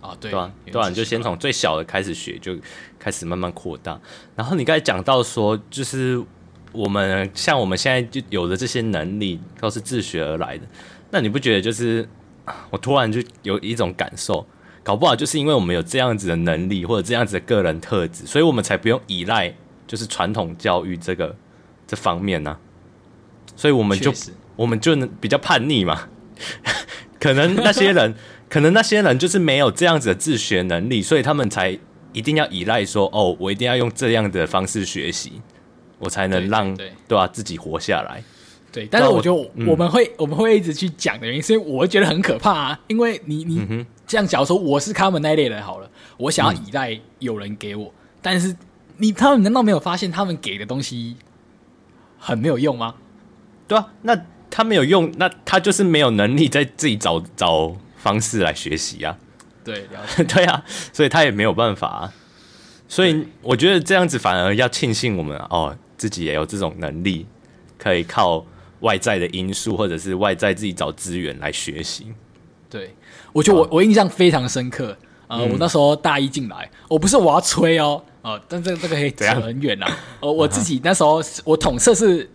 [0.00, 2.56] 啊，对，对啊，对啊，你就先从最小的开始学，就
[2.98, 4.00] 开始慢慢扩大。
[4.34, 6.24] 然后你刚才讲到说，就是。
[6.72, 10.64] 我们像我们现在就有的这些能力都是自学而来的，
[11.10, 12.08] 那你不觉得就是
[12.70, 14.46] 我突然就有一种感受，
[14.84, 19.52] 搞不好就是因为我们有这样子的能力或者这样子的个人特质，所以我们才不用依赖
[19.88, 21.34] 就是传统教育这个
[21.88, 22.58] 这方面呢、啊，
[23.56, 24.12] 所以我们就
[24.56, 26.08] 我们就能比较叛逆嘛，
[27.20, 28.14] 可能那些人
[28.48, 31.78] 可能那些人就是没有这样子的自学能力，所以他们才
[32.12, 35.40] 一定要依赖说哦，我一定要用这样的方式学习。
[36.02, 37.26] 我才能让对，啊？
[37.26, 38.24] 自己活下来。
[38.72, 42.80] 对，但是我觉得我们会我们会一直去讲的原因，是因为我会觉得很可怕啊。
[42.86, 47.92] 因为你你、嗯、这样假如说我是他们那类人好了，我想要依赖有人给我，嗯、
[48.22, 48.56] 但是
[48.96, 51.16] 你他们难道没有发现他们给的东西
[52.18, 52.94] 很没有用吗？
[53.68, 54.18] 对啊，那
[54.60, 59.16] 他没有用，那他就是没有能力在自己找找方式来学习啊。
[59.64, 62.12] 对，了解 对啊，所以他也没有办法、啊。
[62.86, 65.74] 所以我觉得这样子反而要庆幸我们哦。
[65.96, 67.26] 自己也有这种能力，
[67.76, 68.42] 可以靠
[68.80, 72.06] 外在的因素或者是外在自己找资源来学习。
[72.70, 72.94] 对，
[73.34, 74.96] 我觉得我、哦、我印象非常深刻。
[75.26, 79.98] 呃，嗯、我那时候大一进来，我不是我要吹哦，呃，但这个这个可以扯很远啊。
[80.20, 82.26] 呃，我自己那时候我统测是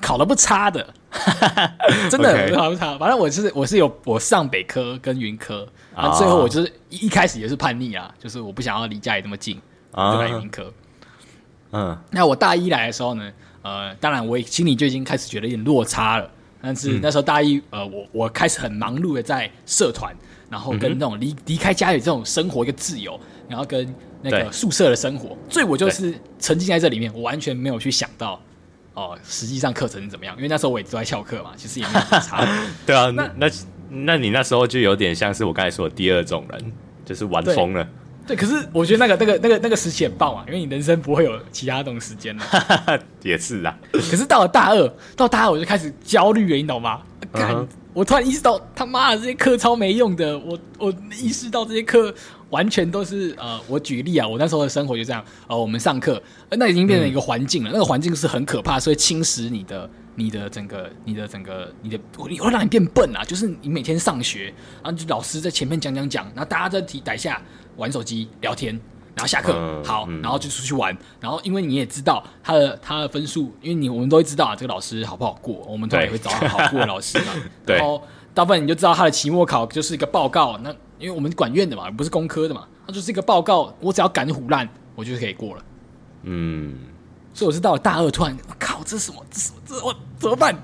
[0.00, 0.94] 考的不差的，
[2.10, 2.96] 真的很考不差。
[2.98, 9.60] 反正我是我是有我上北科跟云科，啊，最后我就是一开始也是叛逆啊，就是我不想要离家里那么近，
[9.94, 10.72] 就来云科。
[11.72, 13.32] 嗯，那我大一来的时候呢，
[13.62, 16.30] 呃，当然我心里就已经开始觉得有点落差了。
[16.62, 20.14] 但是那时候大一，呃，我我开始很忙碌的在社团，
[20.48, 28.40] 然后跟那种离离开家里这种生活一个自由，然后跟那个宿舍的生活，所以我就是沉浸在这里面，我完全没有去想到
[28.94, 32.46] 哦、呃，实际上课程是怎么样，因为那时候我也都在翘课嘛，其实也没有差。
[32.86, 33.50] 对啊，那那
[33.90, 36.72] 那你那时候就有点像是我刚才说的第二种人，
[37.04, 37.86] 就是玩疯了。
[38.26, 42.44] 对，可是我觉得那个、那个、那个、那个时期很棒啊，因为你人生不会有其他这种时间了。
[43.22, 43.78] 也是啊。
[43.92, 47.02] 可是到了大二，到大二我就开始焦虑了，你懂吗？
[47.30, 47.66] 干、uh-huh.
[47.92, 50.38] 我突然意识到，他妈的这些课超没用的。
[50.38, 52.14] 我我意识到这些课
[52.54, 55.24] 完全都是呃，我举例啊，我那时候的生活就这样。
[55.48, 63.24] 呃，我们上课，那已经变成一个环境了，那个环境是很可怕，所以侵蚀你的、你的整个、你的整个、你的，会让你变笨啊。
[63.24, 67.42] 就是你每天上学，然后就老师在前面讲讲讲，然后大家在题台下。
[67.76, 68.72] 玩手机聊天，
[69.16, 70.96] 然后下课、好，然后就出去玩。
[71.18, 77.32] 然后因为你也知道他的他的分数，因为你我们都会知道啊，这个老师好不好过，我们都也会找好过的老师嘛。
[77.66, 78.00] 然后
[78.32, 80.56] 大部分你就知道他的期末考就是一个报告。
[80.62, 83.74] 那因为我们管院的嘛，不是工科的嘛，他就是一个报告。
[83.80, 85.64] 我只要敢唬烂，我就可以过了。
[86.22, 86.74] 嗯，
[87.32, 89.24] 所以我是到了大二，突然我靠，这是什么？
[89.30, 90.56] 这是这我怎么办？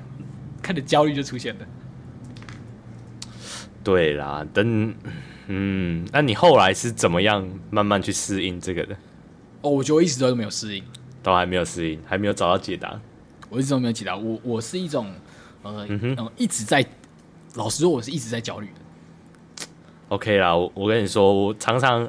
[0.63, 1.67] 开始焦虑就出现了。
[3.83, 4.95] 对啦，等。
[5.53, 8.95] 嗯，那你后来是怎么样慢慢去适应这个的？
[9.63, 10.85] 哦，我觉得我一直都没有适应，
[11.25, 13.01] 都还没有适应，还没有找到解答。
[13.49, 14.17] 我一直都没有解答。
[14.17, 15.13] 我我是一种
[15.63, 16.87] 呃嗯哼嗯，一直在
[17.57, 18.75] 老实说，我是一直在焦虑的。
[20.11, 22.09] OK 啦，我我跟你说，我常常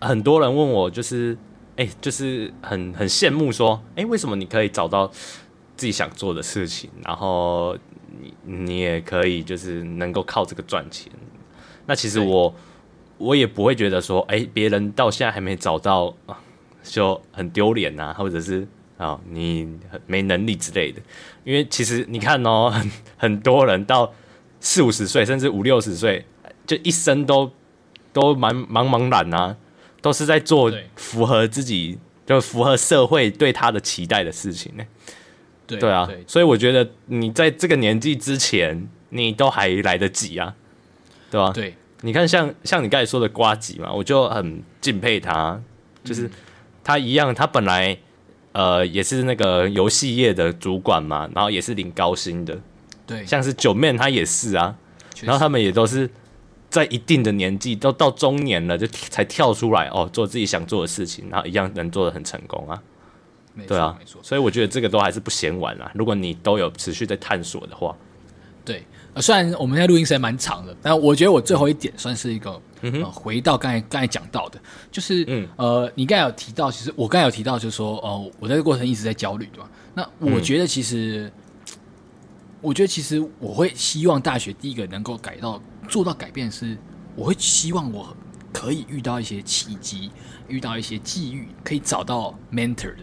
[0.00, 1.36] 很多人问我，就是
[1.76, 5.08] 哎、欸，就是很很羡慕说，哎、欸，为什么你可以找到
[5.76, 7.76] 自己想做的事情，然后
[8.20, 11.12] 你你也可以就是能够靠这个赚钱？
[11.86, 12.54] 那其实我。
[13.20, 16.14] 我也不会觉得说，哎、欸，别人到现在还没找到，
[16.84, 18.60] 就很丢脸呐，或者是
[18.96, 19.68] 啊、哦，你
[20.06, 21.02] 没能力之类的。
[21.42, 24.14] 因为其实你看哦，很很多人到
[24.60, 26.24] 四五十岁，甚至五六十岁，
[26.68, 27.50] 就一生都
[28.12, 29.56] 都蛮茫茫然啊，
[30.00, 34.84] 都是在做符合自己，就符合社会对他的期待的事情呢。
[35.66, 40.54] 对对啊对，所以我觉得你在这个年纪之前，你都还来得及啊，
[41.30, 41.50] 对吧？
[41.52, 41.74] 对。
[42.02, 45.60] 你看像，像像你刚才说的瓜吉嘛，我就很敬佩他，
[46.04, 46.30] 就是
[46.84, 47.98] 他一样，他本来
[48.52, 52.56] 呃也是那个游戏业的主管嘛，然后也是领高薪的，
[53.04, 54.76] 对，像是九面他也是啊，
[55.22, 56.08] 然后他们也都是
[56.70, 62.82] 在一定的年纪，都到中年了，就才跳出来哦，做自己想做的事情，然后一样能做的很成功啊，
[63.66, 67.96] 对啊，没错，所以我觉得这个都还是不嫌晚啦，如果你都有持续在探索的话，
[68.64, 68.84] 对。
[69.20, 74.60] 虽然我们现在录音时间蛮长的，但我觉得我最后一点算是一个，嗯呃、回到刚才刚才讲到的，
[74.92, 79.68] 就是，嗯、呃，你刚才有提到，其实我刚才有提到，就是说，哦、呃，我在这个过程一直在焦虑，对吧？
[79.92, 81.76] 那我觉得其实，嗯、
[82.60, 86.76] 我觉得其实我会希望大学第一个能够改到做到改变是，
[87.16, 88.14] 我会希望我
[88.52, 90.10] 可以遇到一些契机，
[90.46, 93.02] 遇到一些际遇，可以找到 mentor 的。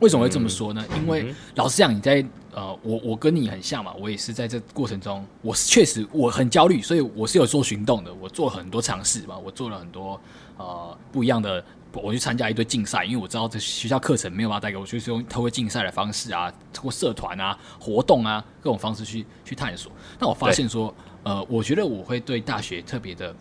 [0.00, 0.84] 为什么会这么说呢？
[0.90, 2.24] 嗯、因为老实讲，你在。
[2.56, 10.20] 呃，我我跟你很像嘛，我也是在这过程中，我是确实我很焦虑，所以我是有做行动的，我做了很多尝试嘛，我做了很多
[10.56, 19.90] 呃不一样的，我去参加一堆竞赛，因为我知道这学校课程没有办法带给我，就是用透过竞赛的方式啊，透过社团啊、活动啊各种方式去去探索。
[20.20, 20.94] 那我发现说，
[21.24, 23.34] 呃，我觉得我会对大学特别的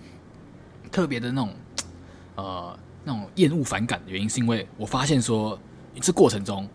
[0.92, 1.54] 特别的那种
[2.36, 5.60] 呃那种厌恶反感的原因，是因为我发现说，
[6.02, 6.68] 这过程中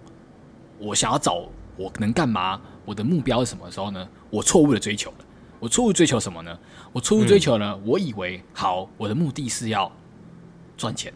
[0.78, 1.48] 我想要找。
[1.78, 2.60] 我能干嘛？
[2.84, 4.08] 我的目标是什么时候呢？
[4.30, 5.18] 我错误的追求了。
[5.60, 6.58] 我错误追求什么呢？
[6.92, 7.80] 我错误追求呢？
[7.84, 9.88] 我以为好，我的目的是要
[10.76, 11.12] 赚钱。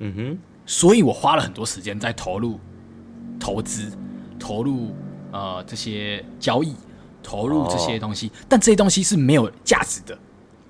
[0.00, 2.60] 嗯哼，所以我花了很多时间在投入
[3.40, 3.90] 投资、
[4.38, 4.94] 投入
[5.32, 6.74] 呃这些交易、
[7.26, 10.16] 投入这些东西，但这些东西是没有价值的。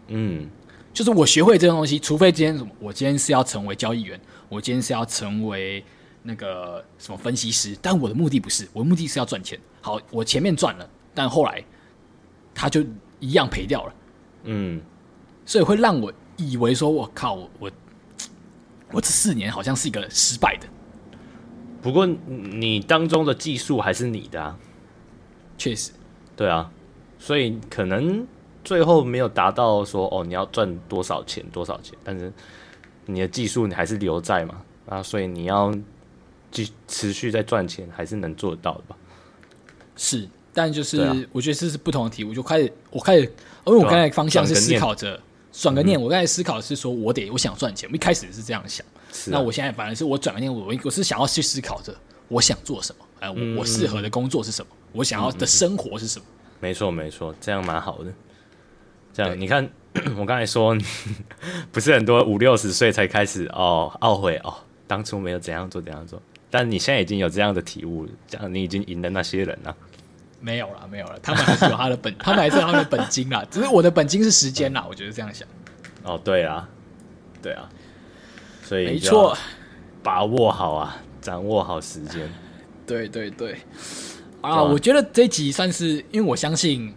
[0.08, 0.48] 嗯，
[0.94, 5.84] 就是我学会这些东西，除非今天我今天是要成为交易员，我今天是要成为。
[6.28, 9.56] 那个什么分析师，但我的目的不是，我的目的是要赚钱。
[9.80, 11.64] 好，我前面赚了，但后来
[12.52, 12.84] 他就
[13.20, 13.94] 一样赔掉了。
[14.42, 14.82] 嗯，
[15.44, 17.70] 所以会让我以为说，我靠，我
[18.90, 20.66] 我这四年好像是一个失败的。
[21.80, 24.58] 不过你当中的技术还是你的啊，
[25.56, 25.92] 确实，
[26.36, 26.70] 对啊，
[27.18, 28.26] 所以可能
[28.62, 32.32] 最后没有达到说哦，你要赚多少钱多少钱，但是
[33.06, 35.74] 你的技术你还是留在嘛啊，所以你要
[36.50, 36.70] 继。
[36.88, 38.96] 持续在赚钱，还是能做得到的吧？
[39.96, 42.22] 是，但就是、啊、我觉得这是不同的题。
[42.22, 43.22] 我就开始，我开始，
[43.66, 45.20] 因为我刚才方向是思考着
[45.52, 46.00] 转个念。
[46.00, 47.90] 我刚才思考的是说，我得我想赚钱。
[47.90, 51.92] 我一开始是这样想，啊、那我现在反而是我转个念，我我是想要去思考着
[52.28, 53.04] 我想做什么。
[53.18, 54.75] 哎，我我适合的工作是什么？
[54.96, 56.24] 嗯、我想要的生活是什么？
[56.60, 58.12] 没错，没错，这样蛮好的。
[59.12, 59.68] 这样你看，
[60.16, 60.76] 我刚才说，
[61.70, 64.52] 不是很多五六十岁才开始哦，懊悔哦，
[64.86, 66.20] 当初没有怎样做怎样做。
[66.50, 69.76] 但你现在已经有这样的体悟，这样你已经赢了那些人了。
[70.40, 73.44] 没有了，没有了，他们还是有他的本， 他们还是有他们的本金啦。
[73.50, 75.46] 只是我的本金是时间啦，我觉得这样想。
[76.04, 76.68] 哦，对啊，
[77.42, 77.68] 对啊，
[78.62, 79.36] 所以没错，
[80.02, 82.30] 把握好啊，掌握好时间。
[82.86, 83.58] 对对对，
[84.40, 86.94] 啊，我觉得这一集算是，因为我相信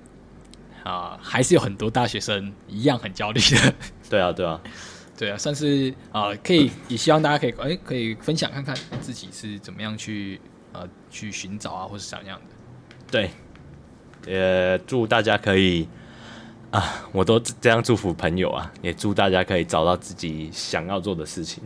[0.83, 3.73] 啊，还是有很多大学生一样很焦虑的。
[4.09, 4.61] 对啊，对啊，
[5.17, 10.39] 对啊，算是啊，可以也希望大家可以哎，可以分享看看自己是怎么样去
[10.73, 12.55] 呃去寻找啊，或是怎样的。
[13.11, 13.31] 对，
[14.27, 15.87] 也祝大家可以
[16.71, 21.63] 啊，我都这样祝福朋友啊，也祝大家可以找到自己想要做的事情。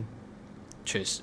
[0.84, 1.20] 确实，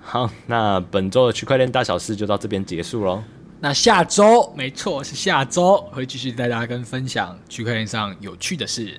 [0.00, 3.22] 好，那本周的区块链大小事就到这边结束喽。
[3.60, 8.98] 那下周，没错，是下周会继续带大家跟分享区块链上有趣的事。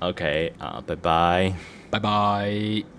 [0.00, 1.54] OK 啊，拜拜，
[1.88, 2.91] 拜拜。